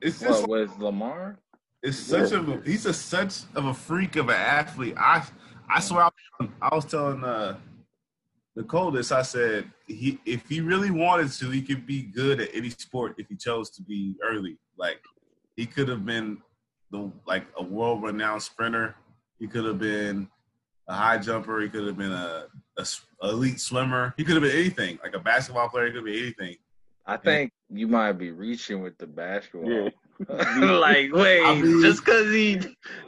[0.00, 1.38] It's just What with Lamar?
[1.82, 2.38] it's such Yeah.
[2.38, 4.94] of a he's a such of a freak of an athlete.
[4.96, 5.26] I
[5.68, 6.08] I swear I,
[6.40, 7.56] I was telling uh
[8.56, 9.12] Nicole this.
[9.12, 13.14] I said he if he really wanted to, he could be good at any sport
[13.18, 14.58] if he chose to be early.
[14.76, 15.00] Like
[15.56, 16.38] he could have been
[16.90, 18.94] the like a world renowned sprinter.
[19.38, 20.28] He could have been
[20.88, 21.60] a high jumper.
[21.60, 22.46] He could have been a
[23.22, 24.14] elite swimmer.
[24.16, 24.98] He could have been anything.
[25.02, 25.86] Like a basketball player.
[25.86, 26.56] He could be anything.
[27.06, 29.70] I think you might be reaching with the basketball.
[29.70, 29.88] Yeah.
[30.28, 32.60] like, wait, I mean- just cause he,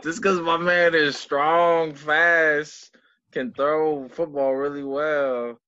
[0.02, 2.94] just cause my man is strong, fast,
[3.36, 5.58] can throw football really well,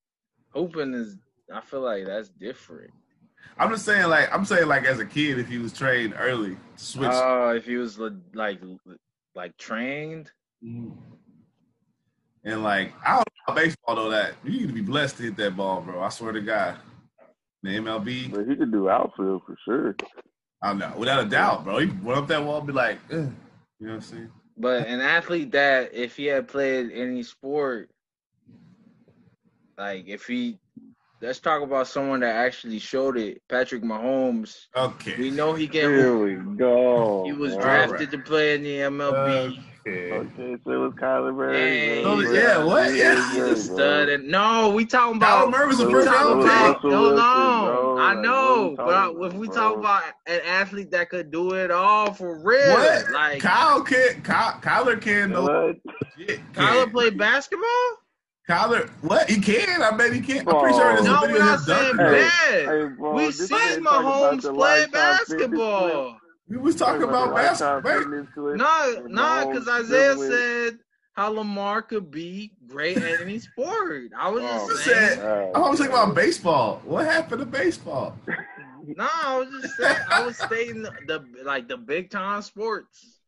[0.55, 1.19] hooping is.
[1.55, 2.91] I feel like that's different.
[3.59, 6.57] I'm just saying, like I'm saying, like as a kid, if he was trained early,
[6.77, 7.11] switch.
[7.13, 8.59] Oh, if he was like,
[9.35, 10.31] like trained.
[10.65, 10.93] Mm-hmm.
[12.45, 15.37] And like I don't know baseball though that you need to be blessed to hit
[15.37, 16.03] that ball, bro.
[16.03, 16.77] I swear to God.
[17.63, 19.97] The MLB, But he could do outfield for sure.
[20.63, 21.79] I don't know, without a doubt, bro.
[21.79, 23.33] He went up that wall, and be like, Ugh.
[23.81, 24.31] you know what I'm saying?
[24.59, 27.91] But an athlete that if he had played any sport,
[29.77, 30.59] like if he
[31.21, 33.41] let's talk about someone that actually showed it.
[33.49, 34.67] Patrick Mahomes.
[34.77, 35.17] Okay.
[35.19, 37.25] We know he can Here we go.
[37.25, 38.11] he was All drafted right.
[38.13, 39.59] to play in the MLB.
[39.87, 40.13] Okay.
[40.13, 41.57] Okay, so it was Kyler Murray.
[41.57, 42.05] Hey.
[42.05, 42.91] Oh, so, yeah, what?
[42.93, 43.31] He Yeah.
[43.31, 44.09] is He's a stud.
[44.11, 45.47] And no, we talking about.
[45.47, 46.51] Kyler about Murray was a first round pick.
[46.83, 47.19] Russell Hold
[47.99, 51.31] Wilson, I know, we but talking if we about, talk about an athlete that could
[51.31, 53.11] do it all for real, What?
[53.13, 55.77] like Kyle can Kyle, Kyler can no What?
[56.17, 56.41] shit.
[56.53, 56.91] Kyler can.
[56.91, 57.69] played basketball?
[58.49, 59.29] Kyler, what?
[59.29, 59.83] He can.
[59.83, 60.49] I bet he can.
[60.49, 62.07] I'm pretty sure there's a No, video we're of not him saying dunking.
[62.07, 62.69] Hey, bad.
[62.69, 65.39] Hey, bro, we this seen man Mahomes play lifetime fitness clip.
[65.41, 66.17] basketball.
[66.49, 67.83] We was talking Talking about basketball.
[67.99, 68.57] fitness clip.
[68.57, 70.31] No, no, because Isaiah dribbling.
[70.31, 70.79] said
[71.19, 74.13] how Lamar could be great at any sport.
[74.17, 75.19] I was Oh, just saying.
[75.21, 76.81] Alright, I was talking about baseball.
[76.85, 78.17] What happened to baseball?
[78.97, 79.97] No, I was just saying.
[80.13, 83.19] I was stating the, the like the big time sports.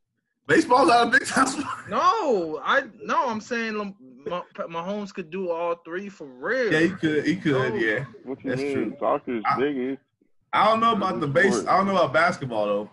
[0.46, 1.66] Baseball's not a big time sport.
[1.90, 6.72] No, I no, I'm saying Lam- Ma- Mahomes could do all three for real.
[6.72, 7.26] Yeah, he could.
[7.26, 7.72] He could.
[7.72, 7.74] Oh.
[7.74, 8.04] Yeah.
[8.22, 8.72] What you That's mean?
[8.74, 8.96] true.
[9.00, 10.00] Soccer's I- biggest.
[10.52, 11.66] I don't know about the base.
[11.66, 12.90] I don't know about basketball though.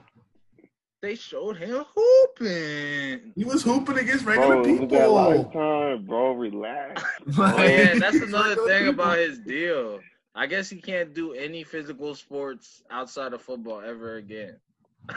[1.07, 3.31] They showed him hooping.
[3.33, 5.13] He was hooping against regular Bro, look at that people.
[5.13, 6.33] lifetime, bro.
[6.33, 7.01] Relax.
[7.39, 8.89] Oh, yeah, that's another thing people.
[8.89, 10.01] about his deal.
[10.35, 14.57] I guess he can't do any physical sports outside of football ever again.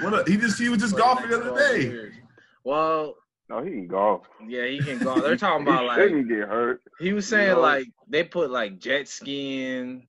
[0.01, 1.83] What a, he just he was just golfing the other 12 day.
[1.83, 2.15] years.
[2.63, 3.17] Well,
[3.49, 4.29] No, he can golf.
[4.47, 5.23] yeah, he can golf.
[5.25, 6.83] They're talking about like shouldn't get hurt.
[7.01, 7.61] he was saying know?
[7.63, 10.07] like they put like jet skiing,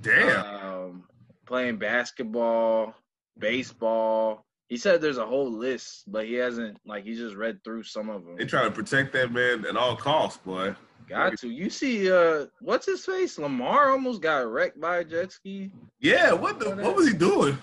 [0.00, 0.46] Damn.
[0.64, 1.04] um,
[1.44, 2.94] playing basketball,
[3.36, 4.45] baseball.
[4.68, 8.10] He said there's a whole list, but he hasn't like he just read through some
[8.10, 8.36] of them.
[8.36, 10.74] They try to protect that man at all costs, boy.
[11.08, 11.48] Got to.
[11.48, 13.38] You see, uh, what's his face?
[13.38, 15.70] Lamar almost got wrecked by a jet ski.
[16.00, 17.56] Yeah, what the what was he doing?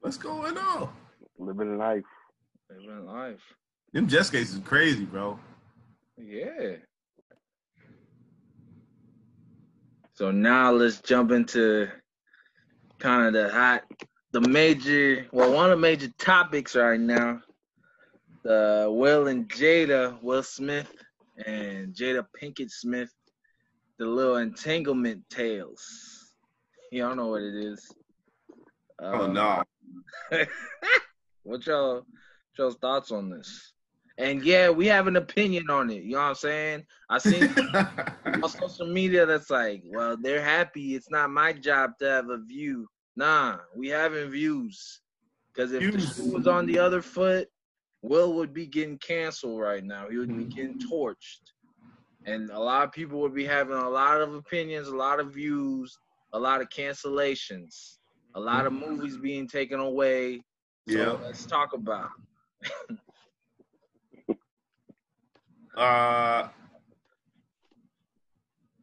[0.00, 0.88] What's going on?
[1.38, 2.04] Living life.
[2.70, 3.40] Living life.
[3.92, 5.38] Them jet skis is crazy, bro.
[6.16, 6.76] Yeah.
[10.14, 11.88] So now let's jump into
[12.98, 13.84] kind of the hot,
[14.32, 17.40] the major, well, one of the major topics right now.
[18.42, 20.92] The Will and Jada, Will Smith
[21.44, 23.12] and Jada Pinkett Smith,
[23.98, 26.32] the little entanglement tales.
[26.92, 27.92] Don't know what it is.
[29.00, 29.62] Oh Um, no.
[31.42, 32.06] what y'all,
[32.58, 33.72] y'all's thoughts on this?
[34.18, 36.04] And yeah, we have an opinion on it.
[36.04, 36.86] You know what I'm saying?
[37.10, 37.54] I seen
[38.42, 40.94] on social media that's like, well, they're happy.
[40.94, 42.88] It's not my job to have a view.
[43.16, 45.00] Nah, we having views.
[45.54, 46.16] Because if the Views.
[46.16, 47.48] shoe was on the other foot,
[48.02, 50.08] Will would be getting canceled right now.
[50.08, 51.40] He would be getting torched.
[52.26, 55.32] And a lot of people would be having a lot of opinions, a lot of
[55.32, 55.96] views,
[56.32, 57.96] a lot of cancellations,
[58.34, 60.42] a lot of movies being taken away.
[60.88, 61.12] So Yeah.
[61.26, 62.10] let's talk about.
[62.62, 62.98] it.
[65.76, 66.48] Uh,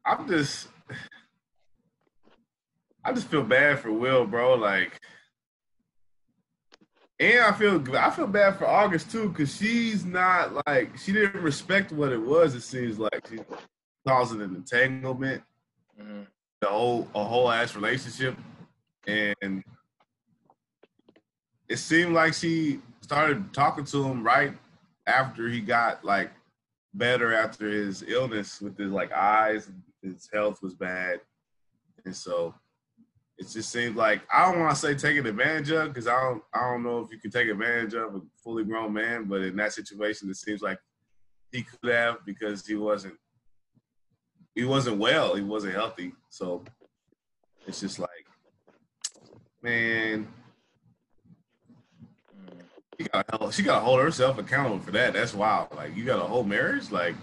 [0.05, 0.67] I'm just,
[3.03, 4.55] I just feel bad for Will, bro.
[4.55, 4.99] Like,
[7.19, 11.41] and I feel, I feel bad for August too, because she's not like she didn't
[11.41, 12.55] respect what it was.
[12.55, 13.39] It seems like she
[14.07, 15.43] causing an entanglement,
[15.99, 16.27] Mhm.
[16.61, 18.37] the whole a whole ass relationship,
[19.07, 19.63] and
[21.69, 24.57] it seemed like she started talking to him right
[25.07, 26.31] after he got like
[26.93, 29.69] better after his illness with his like eyes
[30.01, 31.19] his health was bad
[32.05, 32.53] and so
[33.43, 36.43] it just seems like i don't want to say taking advantage of because i don't
[36.53, 39.56] i don't know if you can take advantage of a fully grown man but in
[39.56, 40.79] that situation it seems like
[41.51, 43.13] he could have because he wasn't
[44.56, 46.63] he wasn't well he wasn't healthy so
[47.67, 48.10] it's just like
[49.62, 50.27] man
[52.99, 55.13] she got she got to hold herself accountable for that.
[55.13, 55.69] That's wild.
[55.75, 56.91] Like you got a whole marriage.
[56.91, 57.15] Like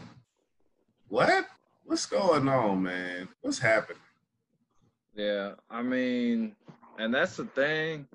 [1.08, 1.46] what?
[1.84, 3.28] What's going on, man?
[3.40, 3.98] What's happening?
[5.14, 6.54] Yeah, I mean,
[6.98, 8.06] and that's the thing.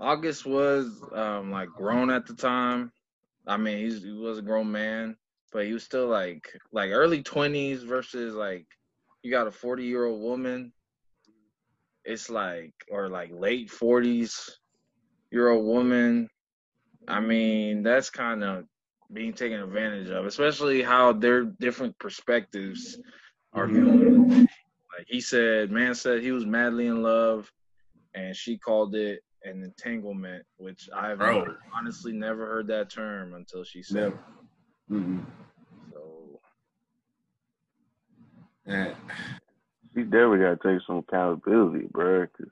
[0.00, 2.92] August was um like grown at the time.
[3.46, 5.16] I mean, he was a grown man,
[5.52, 8.66] but he was still like like early twenties versus like
[9.22, 10.72] you got a forty year old woman.
[12.04, 14.58] It's like or like late forties
[15.30, 16.28] year old woman.
[17.06, 18.64] I mean, that's kind of
[19.12, 22.98] being taken advantage of, especially how their different perspectives
[23.52, 23.68] are.
[24.96, 27.50] Like he said, man said he was madly in love,
[28.14, 31.56] and she called it an entanglement, which I've Bro.
[31.76, 33.96] honestly never heard that term until she said.
[34.02, 34.18] Never.
[34.90, 35.24] Mm-mm.
[35.92, 36.40] So
[38.66, 38.94] Yeah.
[39.94, 42.26] He definitely got to take some accountability, bro.
[42.26, 42.48] Cause,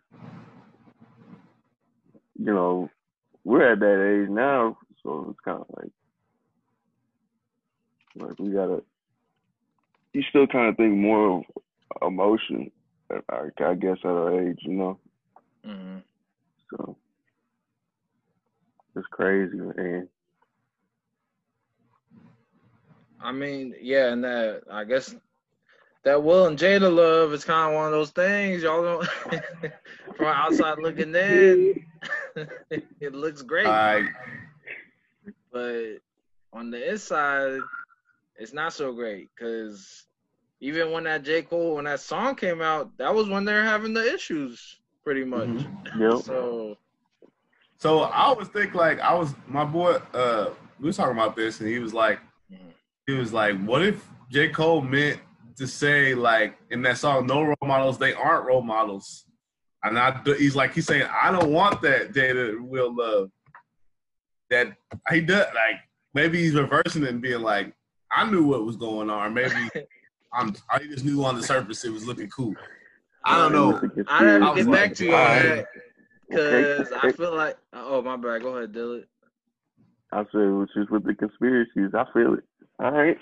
[2.39, 2.89] you know,
[3.45, 5.91] we're at that age now, so it's kind of like
[8.15, 8.83] Like we gotta.
[10.13, 11.45] You still kind of think more of
[12.01, 12.71] emotion.
[13.29, 14.99] I, I guess at our age, you know.
[15.65, 15.99] hmm
[16.71, 16.97] So
[18.97, 20.09] it's crazy, man.
[23.21, 25.15] I mean, yeah, and that I guess
[26.05, 29.09] that Will and Jada love is kind of one of those things y'all don't
[30.17, 31.75] from outside looking in.
[33.01, 34.05] it looks great, Like,
[35.53, 35.99] but
[36.53, 37.61] on the inside,
[38.37, 40.07] it's not so great because
[40.63, 43.93] even when that J Cole when that song came out, that was when they're having
[43.93, 45.49] the issues pretty much.
[45.99, 46.23] Yep.
[46.23, 46.79] So
[47.77, 49.97] so I always think like I was my boy.
[50.15, 50.51] Uh,
[50.81, 52.19] we was talking about this, and he was like,
[52.51, 52.73] Mhm.
[53.07, 55.21] he was like, what if J Cole meant
[55.57, 59.27] to say like in that song, no role models, they aren't role models.
[59.85, 63.31] And I, he's like, he's saying, I don't want that Jada will love.
[64.51, 64.69] That
[65.11, 65.81] he does like
[66.15, 67.75] maybe he's reversing it and being like,
[68.13, 69.35] I knew what was going on.
[69.35, 69.55] Maybe
[70.33, 72.55] I'm I just knew on the surface it was looking cool.
[73.25, 73.81] I don't know.
[74.09, 75.67] I have I to get like, back to you on that
[76.29, 78.43] because I feel like oh my bad.
[78.43, 79.05] Go ahead, Dylan.
[80.13, 81.95] I said, which is with the conspiracies.
[81.95, 82.45] I feel it.
[82.79, 83.19] All right.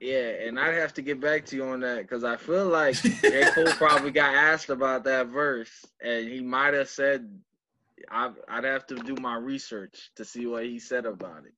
[0.00, 2.94] Yeah, and I'd have to get back to you on that because I feel like
[3.22, 3.50] J.
[3.54, 7.28] Cole probably got asked about that verse, and he might have said,
[8.10, 11.54] I, "I'd have to do my research to see what he said about it,"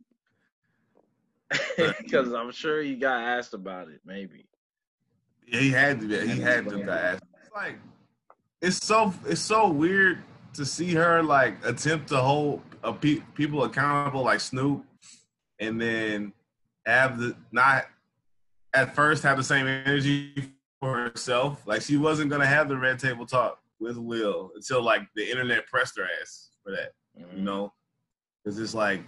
[1.50, 4.00] because I'm sure he got asked about it.
[4.04, 4.46] Maybe.
[5.46, 6.08] Yeah, he had to.
[6.08, 6.78] Be, he had to.
[6.78, 7.24] Got asked.
[7.42, 7.76] It's like
[8.60, 10.18] it's so it's so weird
[10.54, 14.84] to see her like attempt to hold a pe- people accountable like Snoop,
[15.60, 16.32] and then
[16.86, 17.86] have the not
[18.74, 20.34] at first have the same energy
[20.80, 21.66] for herself.
[21.66, 25.66] Like she wasn't gonna have the red table talk with Will until like the internet
[25.66, 26.92] pressed her ass for that.
[27.16, 27.44] You mm-hmm.
[27.44, 27.72] know,
[28.42, 29.02] because it's like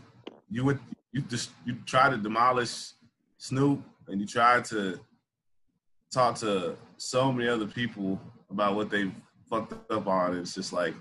[0.51, 0.79] you would
[1.13, 2.93] you just you try to demolish
[3.39, 5.01] Snoop and you try to
[6.13, 9.11] talk to so many other people about what they
[9.49, 10.37] fucked up on.
[10.37, 10.95] It's just like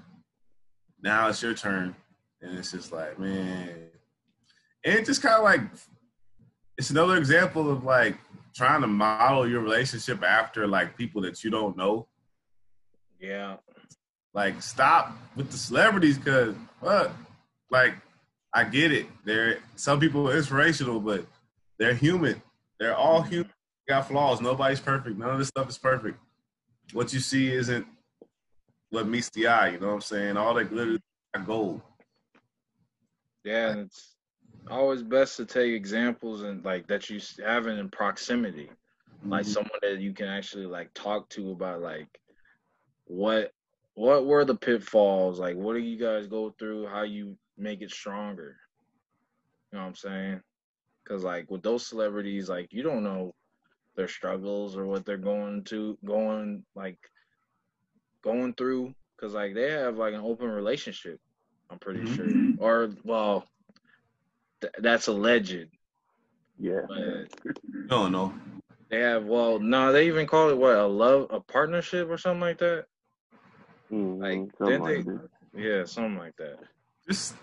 [1.01, 1.95] now it's your turn,
[2.41, 3.70] and it's just like man,
[4.86, 5.62] and it just kind of like
[6.78, 8.18] it's another example of like
[8.55, 12.07] trying to model your relationship after like people that you don't know.
[13.20, 13.57] Yeah.
[14.34, 17.12] Like stop with the celebrities, cause what?
[17.70, 17.95] Like
[18.54, 19.06] I get it.
[19.26, 21.26] They're some people are inspirational, but
[21.78, 22.41] they're human.
[22.80, 23.52] They're all human.
[23.88, 24.41] Got flaws.
[24.41, 25.18] Nobody's perfect.
[25.18, 26.18] None of this stuff is perfect.
[26.93, 27.86] What you see isn't
[28.89, 29.70] what meets the eye.
[29.70, 30.38] You know what I'm saying?
[30.38, 31.00] All that glitter is
[31.45, 31.82] gold.
[33.43, 34.16] Yeah, and it's
[34.70, 38.70] always best to take examples and like that you have it in proximity,
[39.24, 39.50] like Mhm.
[39.50, 42.08] someone that you can actually like talk to about like
[43.06, 43.52] what
[43.95, 47.91] what were the pitfalls, like what do you guys go through, how you make it
[47.91, 48.57] stronger.
[49.72, 50.41] You know what I'm saying?
[51.03, 53.34] Because like with those celebrities, like you don't know
[53.95, 56.97] their struggles or what they're going to going like
[58.24, 61.20] going through, because like they have like an open relationship.
[61.70, 62.16] I'm pretty Mhm.
[62.16, 63.47] sure, or well,
[64.62, 65.68] th- that's alleged.
[66.57, 66.82] Yeah.
[66.88, 67.28] But
[67.89, 68.34] No, no.
[68.89, 72.41] they have well, no, they even call it what a love, a partnership or something
[72.41, 72.86] like that.
[73.91, 75.30] Mhm, Like, something did like they- that.
[75.53, 76.60] Yeah, something like that.
[77.10, 77.34] Just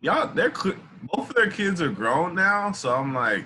[0.00, 0.32] y'all.
[0.32, 3.44] They're both of their kids are grown now, so I'm like,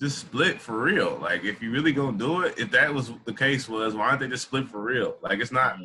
[0.00, 1.18] just split for real.
[1.20, 4.20] Like, if you really gonna do it, if that was the case, was why don't
[4.20, 5.16] they just split for real?
[5.22, 5.78] Like, it's not.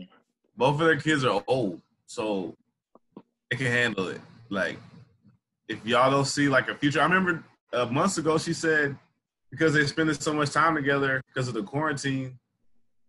[0.58, 2.54] Both of their kids are old, so
[3.50, 4.20] they can handle it.
[4.50, 4.78] Like,
[5.70, 8.98] if y'all don't see like a future, I remember uh, months ago she said
[9.52, 12.38] because they're spending so much time together because of the quarantine,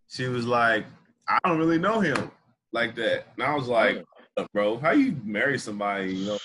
[0.07, 0.85] she was like,
[1.27, 2.31] I don't really know him
[2.71, 4.05] like that, and I was like,
[4.53, 6.15] bro, how you marry somebody?
[6.15, 6.39] You know,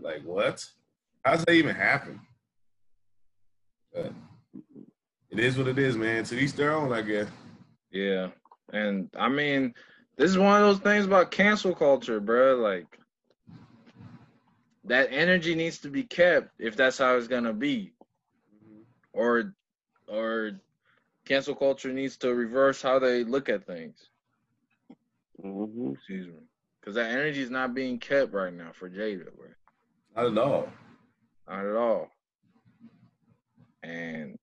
[0.00, 0.64] like what?
[1.24, 2.20] How's that even happen?
[3.92, 4.12] But
[5.30, 6.24] it is what it is, man.
[6.24, 7.28] To each their own, I guess.
[7.90, 8.28] Yeah,
[8.72, 9.74] and I mean,
[10.16, 12.56] this is one of those things about cancel culture, bro.
[12.56, 12.98] Like
[14.84, 17.92] that energy needs to be kept if that's how it's gonna be,
[19.12, 19.54] or
[20.08, 20.52] or
[21.24, 23.98] cancel culture needs to reverse how they look at things.
[25.40, 26.40] hmm Excuse me,
[26.86, 29.48] because that energy is not being kept right now for Jada, bro.
[30.14, 30.68] Not at all.
[31.48, 32.10] Not at all.
[33.82, 34.38] And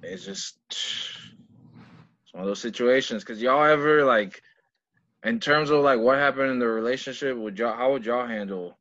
[0.00, 3.24] it's just it's one of those situations.
[3.24, 4.40] Cause y'all ever like,
[5.24, 8.78] in terms of like what happened in the relationship, would y'all how would y'all handle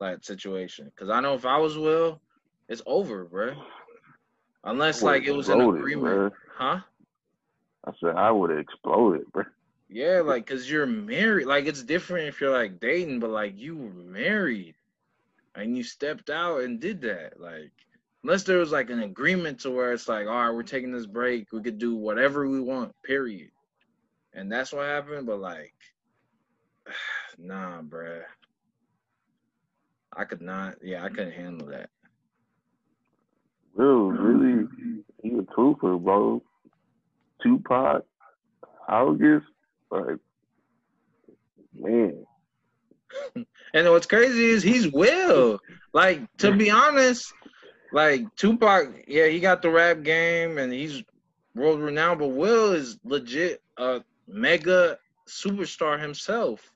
[0.00, 0.90] that situation?
[0.96, 2.22] Cause I know if I was Will,
[2.70, 3.52] it's over, bro.
[4.64, 6.32] Unless like it was an agreement, bruh.
[6.56, 6.80] huh?
[7.84, 9.44] I said I would have exploded, bro.
[9.92, 11.46] Yeah, like cause you're married.
[11.46, 14.76] Like it's different if you're like dating, but like you were married
[15.56, 17.40] and you stepped out and did that.
[17.40, 17.72] Like
[18.22, 21.06] unless there was like an agreement to where it's like, all right, we're taking this
[21.06, 23.50] break, we could do whatever we want, period.
[24.32, 25.26] And that's what happened.
[25.26, 25.74] But like,
[27.38, 28.22] nah, bruh.
[30.16, 30.76] I could not.
[30.84, 31.90] Yeah, I couldn't handle that.
[33.74, 34.68] Will really,
[35.22, 36.42] he a trooper, bro.
[37.42, 38.04] Tupac,
[38.88, 39.46] August,
[39.90, 40.16] like,
[41.74, 42.26] man.
[43.74, 45.60] And what's crazy is he's Will.
[45.92, 47.32] Like to be honest,
[47.92, 51.02] like Tupac, yeah, he got the rap game and he's
[51.54, 56.72] world renowned, but Will is legit a mega superstar himself.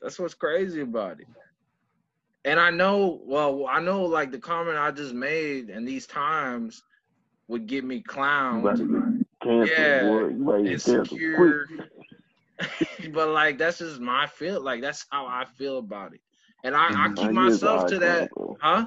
[0.00, 1.26] That's what's crazy about it.
[2.44, 6.82] And I know, well, I know like the comment I just made in these times
[7.48, 8.02] would get me
[8.50, 8.86] You about to clowned.
[8.86, 9.07] get
[9.48, 10.28] canceled, Yeah, boy.
[10.28, 11.56] You about to get canceled quick.
[11.56, 11.88] Insecure.
[13.12, 14.62] but like that's just my feel.
[14.62, 16.20] Like that's how I feel about it.
[16.64, 17.14] And I, I Mhm.
[17.14, 18.58] keep Nah, he is an myself to that, bro.
[18.58, 18.86] huh?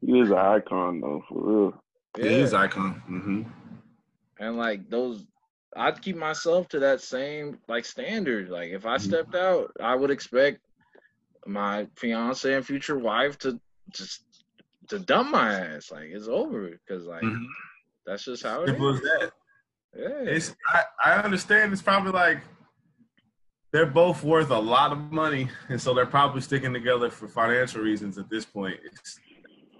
[0.00, 1.82] He is an icon, though, for real.
[2.16, 2.30] Yeah.
[2.30, 3.00] He is icon.
[3.06, 3.42] hmm
[4.38, 5.24] And like those,
[5.76, 8.48] I'd keep myself to that same like standard.
[8.48, 8.98] Like if I Mhm.
[8.98, 10.60] stepped out, I would expect
[11.46, 13.60] my fiance and future wife to
[13.92, 14.24] just
[14.88, 15.90] to dump my ass.
[15.90, 17.46] Like it's over because like Mhm.
[18.06, 18.90] that's just how it Simple is.
[18.90, 19.32] as that.
[19.96, 22.38] It's I, I understand it's probably like
[23.72, 27.82] they're both worth a lot of money, and so they're probably sticking together for financial
[27.82, 28.76] reasons at this point.
[28.84, 29.18] It's,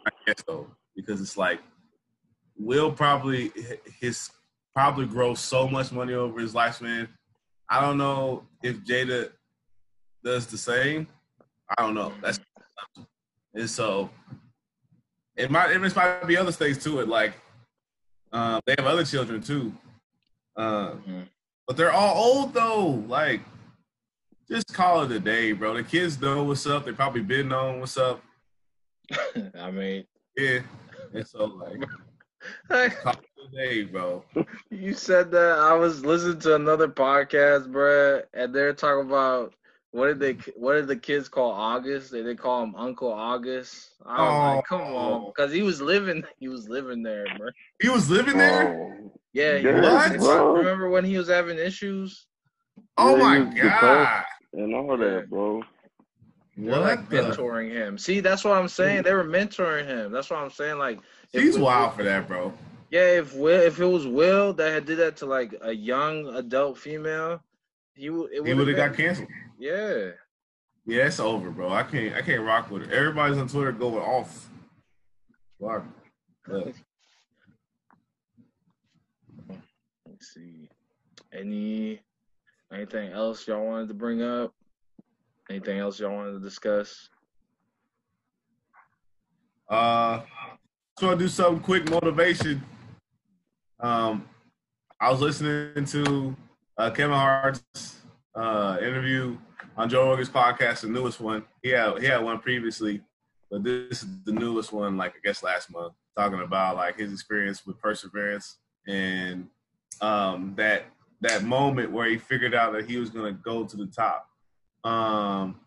[0.06, 1.60] I guess so because it's like
[2.56, 3.52] Will probably
[4.00, 4.30] his
[4.74, 7.08] probably grow so much money over his lifespan.
[7.68, 9.30] I don't know if Jada
[10.22, 11.08] does the same.
[11.76, 12.12] I don't know.
[12.22, 12.38] That's
[13.54, 14.10] and so
[15.36, 17.08] it might it might be other things to it.
[17.08, 17.34] Like
[18.32, 19.72] um, they have other children too.
[20.56, 21.28] Uh, Mhm.
[21.66, 22.86] but they're all old though.
[23.08, 23.40] Like,
[24.48, 25.74] just call it a day, bro.
[25.74, 26.84] The kids know what's up.
[26.84, 28.22] They probably been knowing what's up.
[29.58, 30.04] I mean,
[30.36, 30.60] Yeah.
[31.12, 31.80] And so like
[33.02, 33.18] call it
[33.52, 34.24] a day, bro.
[34.70, 35.58] you said that.
[35.58, 39.54] I was listening to another podcast, bro, and they're talking about
[39.92, 42.10] what did they what did the kids call August?
[42.10, 43.90] They they call him Uncle August.
[44.04, 45.32] I was like, come on, Oh.
[45.34, 47.52] because he was living he was living there, bruh.
[47.80, 48.74] He was living there?
[49.02, 50.26] Oh, Yeah, he Yes, was.
[50.26, 50.54] bro.
[50.56, 52.26] Remember when he was having issues?
[52.96, 54.24] Oh Yeah, my god.
[54.54, 55.62] and all that, bro.
[56.56, 57.98] They're like What the mentoring him.
[57.98, 59.02] See, that's what I'm saying.
[59.02, 60.12] They were mentoring him.
[60.12, 60.78] That's what I'm saying.
[60.78, 61.00] Like,
[61.32, 62.52] He's it- wild for that, bro.
[62.90, 66.28] Yeah, if Will, if it was Will that had did that to like a young
[66.36, 67.42] adult female,
[67.94, 68.30] he would.
[68.32, 69.26] It He would have got canceled.
[69.58, 70.10] Yeah.
[70.86, 71.72] Yeah, it's over, bro.
[71.72, 72.92] I can't I can't rock with it.
[72.92, 74.48] Everybody's on Twitter going off.
[75.60, 75.84] Fuck.
[76.46, 76.74] Look.
[80.06, 80.68] Let's see.
[81.32, 82.00] Any
[82.72, 84.52] anything else y'all wanted to bring up?
[85.50, 87.08] Anything else y'all wanted to discuss?
[89.68, 90.20] Uh,
[90.98, 92.62] so I do some quick motivation.
[93.80, 94.28] Um,
[95.00, 96.36] I was listening to
[96.78, 97.96] uh, Kevin Hart's
[98.34, 99.36] uh, interview
[99.76, 101.44] on Joe Rogan's podcast, the newest one.
[101.62, 103.02] He had he had one previously,
[103.50, 104.96] but this is the newest one.
[104.96, 109.48] Like I guess last month, talking about like his experience with perseverance and
[110.00, 110.84] um, that
[111.20, 114.28] that moment where he figured out that he was going to go to the top.
[114.84, 115.60] Um,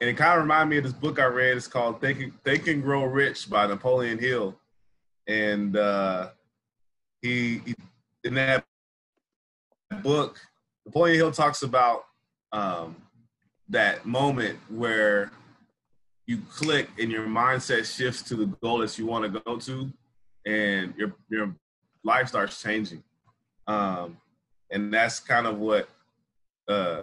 [0.00, 1.56] and it kind of reminded me of this book I read.
[1.56, 4.58] It's called "Think and- Think Grow Rich" by Napoleon Hill,
[5.26, 6.30] and uh,
[7.20, 7.74] he, he
[8.24, 8.64] in that
[10.02, 10.38] book,
[10.86, 12.04] Napoleon Hill talks about
[12.52, 12.96] um,
[13.68, 15.32] that moment where
[16.26, 19.92] you click and your mindset shifts to the goal that you want to go to,
[20.46, 21.54] and your your
[22.04, 23.02] life starts changing.
[23.70, 24.16] Um,
[24.72, 25.88] and that's kind of what
[26.68, 27.02] uh,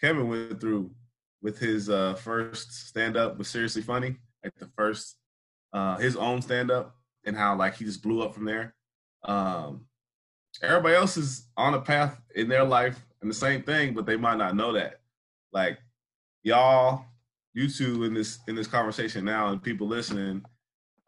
[0.00, 0.92] Kevin went through
[1.42, 5.16] with his uh, first stand up was seriously funny, like the first
[5.72, 6.94] uh, his own stand up,
[7.24, 8.74] and how like he just blew up from there.
[9.24, 9.86] Um,
[10.62, 14.16] everybody else is on a path in their life and the same thing, but they
[14.16, 15.00] might not know that.
[15.52, 15.78] Like
[16.44, 17.04] y'all,
[17.54, 20.44] you two in this in this conversation now, and people listening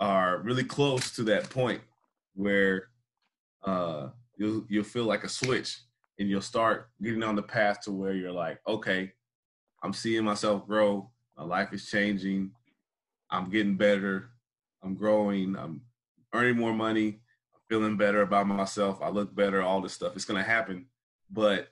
[0.01, 1.81] are really close to that point
[2.35, 2.89] where
[3.65, 4.09] uh,
[4.41, 5.79] you'll you'll feel like a switch,
[6.19, 9.13] and you'll start getting on the path to where you're like, okay,
[9.83, 11.11] I'm seeing myself grow.
[11.37, 12.51] My life is changing.
[13.31, 14.31] I'm getting better.
[14.83, 15.57] I'm growing.
[15.57, 15.83] I'm
[16.35, 17.21] earning more money.
[17.55, 19.01] I'm feeling better about myself.
[19.03, 19.63] I look better.
[19.63, 20.17] All this stuff.
[20.17, 20.87] It's gonna happen.
[21.31, 21.69] But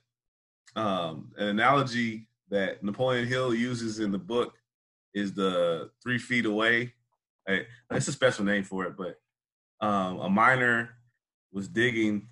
[0.77, 4.55] um, an analogy that Napoleon Hill uses in the book
[5.15, 6.93] is the three feet away.
[7.47, 9.19] It's a special name for it, but
[9.81, 10.91] um, a miner
[11.51, 12.29] was digging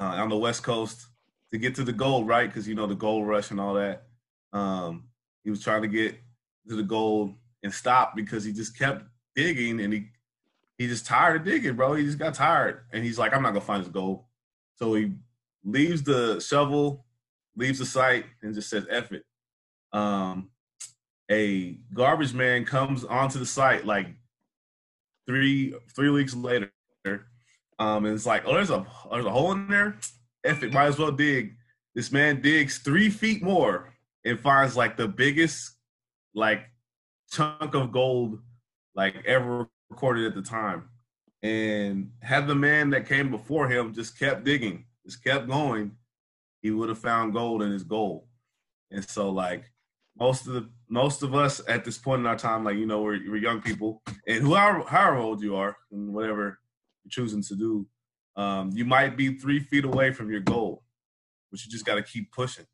[0.00, 1.06] uh, on the west coast
[1.52, 2.48] to get to the gold, right?
[2.48, 4.04] Because you know the gold rush and all that.
[4.52, 5.04] Um,
[5.44, 6.16] he was trying to get
[6.68, 10.08] to the gold and stop because he just kept digging and he
[10.78, 11.94] he just tired of digging, bro.
[11.94, 12.82] He just got tired.
[12.92, 14.24] And he's like, I'm not gonna find this gold.
[14.76, 15.12] So he
[15.64, 17.04] leaves the shovel,
[17.56, 19.24] leaves the site, and just says, F it.
[19.92, 20.50] Um
[21.30, 24.08] a garbage man comes onto the site like
[25.26, 26.70] three three weeks later.
[27.78, 29.96] Um, and it's like, oh, there's a there's a hole in there.
[30.44, 31.54] F it, might as well dig.
[31.94, 33.92] This man digs three feet more
[34.24, 35.76] and finds like the biggest
[36.34, 36.62] like
[37.30, 38.40] chunk of gold
[38.94, 40.88] like ever recorded at the time.
[41.42, 45.92] And had the man that came before him just kept digging, just kept going,
[46.62, 48.24] he would have found gold in his gold.
[48.90, 49.70] And so like
[50.18, 53.02] most of the most of us at this point in our time, like you know,
[53.02, 56.58] we're, we're young people, and whoever however old you are, and whatever
[57.10, 57.86] choosing to do,
[58.36, 60.84] um, you might be three feet away from your goal,
[61.50, 62.66] but you just got to keep pushing.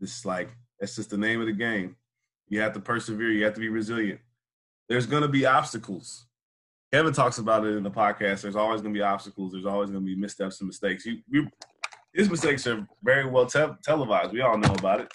[0.00, 1.96] It's like that's just the name of the game.
[2.48, 3.30] You have to persevere.
[3.30, 4.20] You have to be resilient.
[4.88, 6.26] There's going to be obstacles.
[6.92, 8.42] Kevin talks about it in the podcast.
[8.42, 9.52] There's always going to be obstacles.
[9.52, 11.06] There's always going to be missteps and mistakes.
[11.06, 11.48] You, you,
[12.12, 14.32] his mistakes are very well te- televised.
[14.32, 15.12] We all know about it.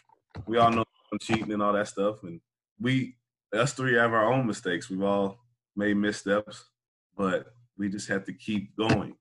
[0.48, 0.84] We all know
[1.22, 2.18] cheating and all that stuff.
[2.24, 2.42] And
[2.80, 3.16] we,
[3.54, 4.90] us three, have our own mistakes.
[4.90, 5.40] We've all
[5.76, 6.66] made missteps,
[7.16, 9.16] but we just have to keep going.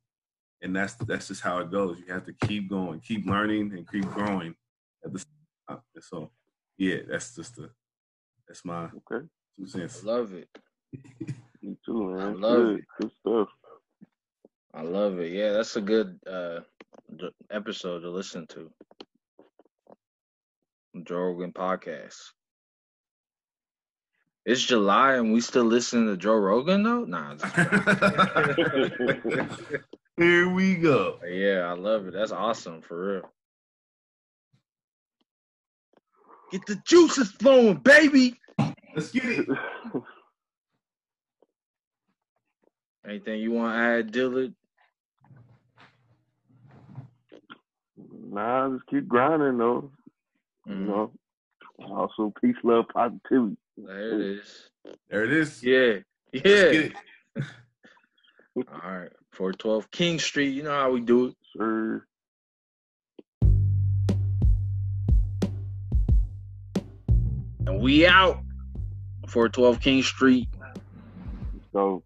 [0.60, 1.98] And that's that's just how it goes.
[2.04, 4.54] You have to keep going, keep learning, and keep growing
[5.04, 5.26] at the same
[5.68, 5.78] time.
[5.94, 6.30] And so,
[6.76, 7.70] yeah, that's just the
[8.48, 9.24] that's my Okay.
[9.56, 10.02] two cents.
[10.02, 10.48] I love it.
[11.62, 12.20] Me too, man.
[12.20, 12.78] I love good.
[12.80, 12.84] it.
[13.00, 13.48] Good stuff.
[14.74, 15.30] I love it.
[15.32, 16.60] Yeah, that's a good uh
[17.52, 18.70] episode to listen to.
[21.04, 22.16] Joe Rogan podcast.
[24.48, 27.04] It's July and we still listening to Joe Rogan though?
[27.04, 27.34] Nah.
[27.34, 27.54] Just-
[30.16, 31.18] Here we go.
[31.28, 32.14] yeah, I love it.
[32.14, 33.30] That's awesome for real.
[36.50, 38.40] Get the juices flowing, baby.
[38.94, 39.46] Let's get it.
[43.06, 44.54] Anything you want to add, Dillard?
[48.30, 49.90] nah, just keep grinding though.
[50.66, 50.86] You Mhm.
[50.86, 51.12] know.
[51.84, 53.58] Also, peace, love, positivity.
[53.86, 54.70] There it is.
[55.08, 55.62] There it is.
[55.62, 55.98] Yeah.
[56.32, 56.72] Let's Yeah.
[56.72, 56.92] get it.
[58.56, 59.12] All right.
[59.32, 60.48] 412 King Street.
[60.50, 61.36] You know how we do it.
[61.56, 62.04] Sir.
[67.66, 68.38] And we out.
[69.28, 70.48] 412 King Street.
[71.72, 72.02] So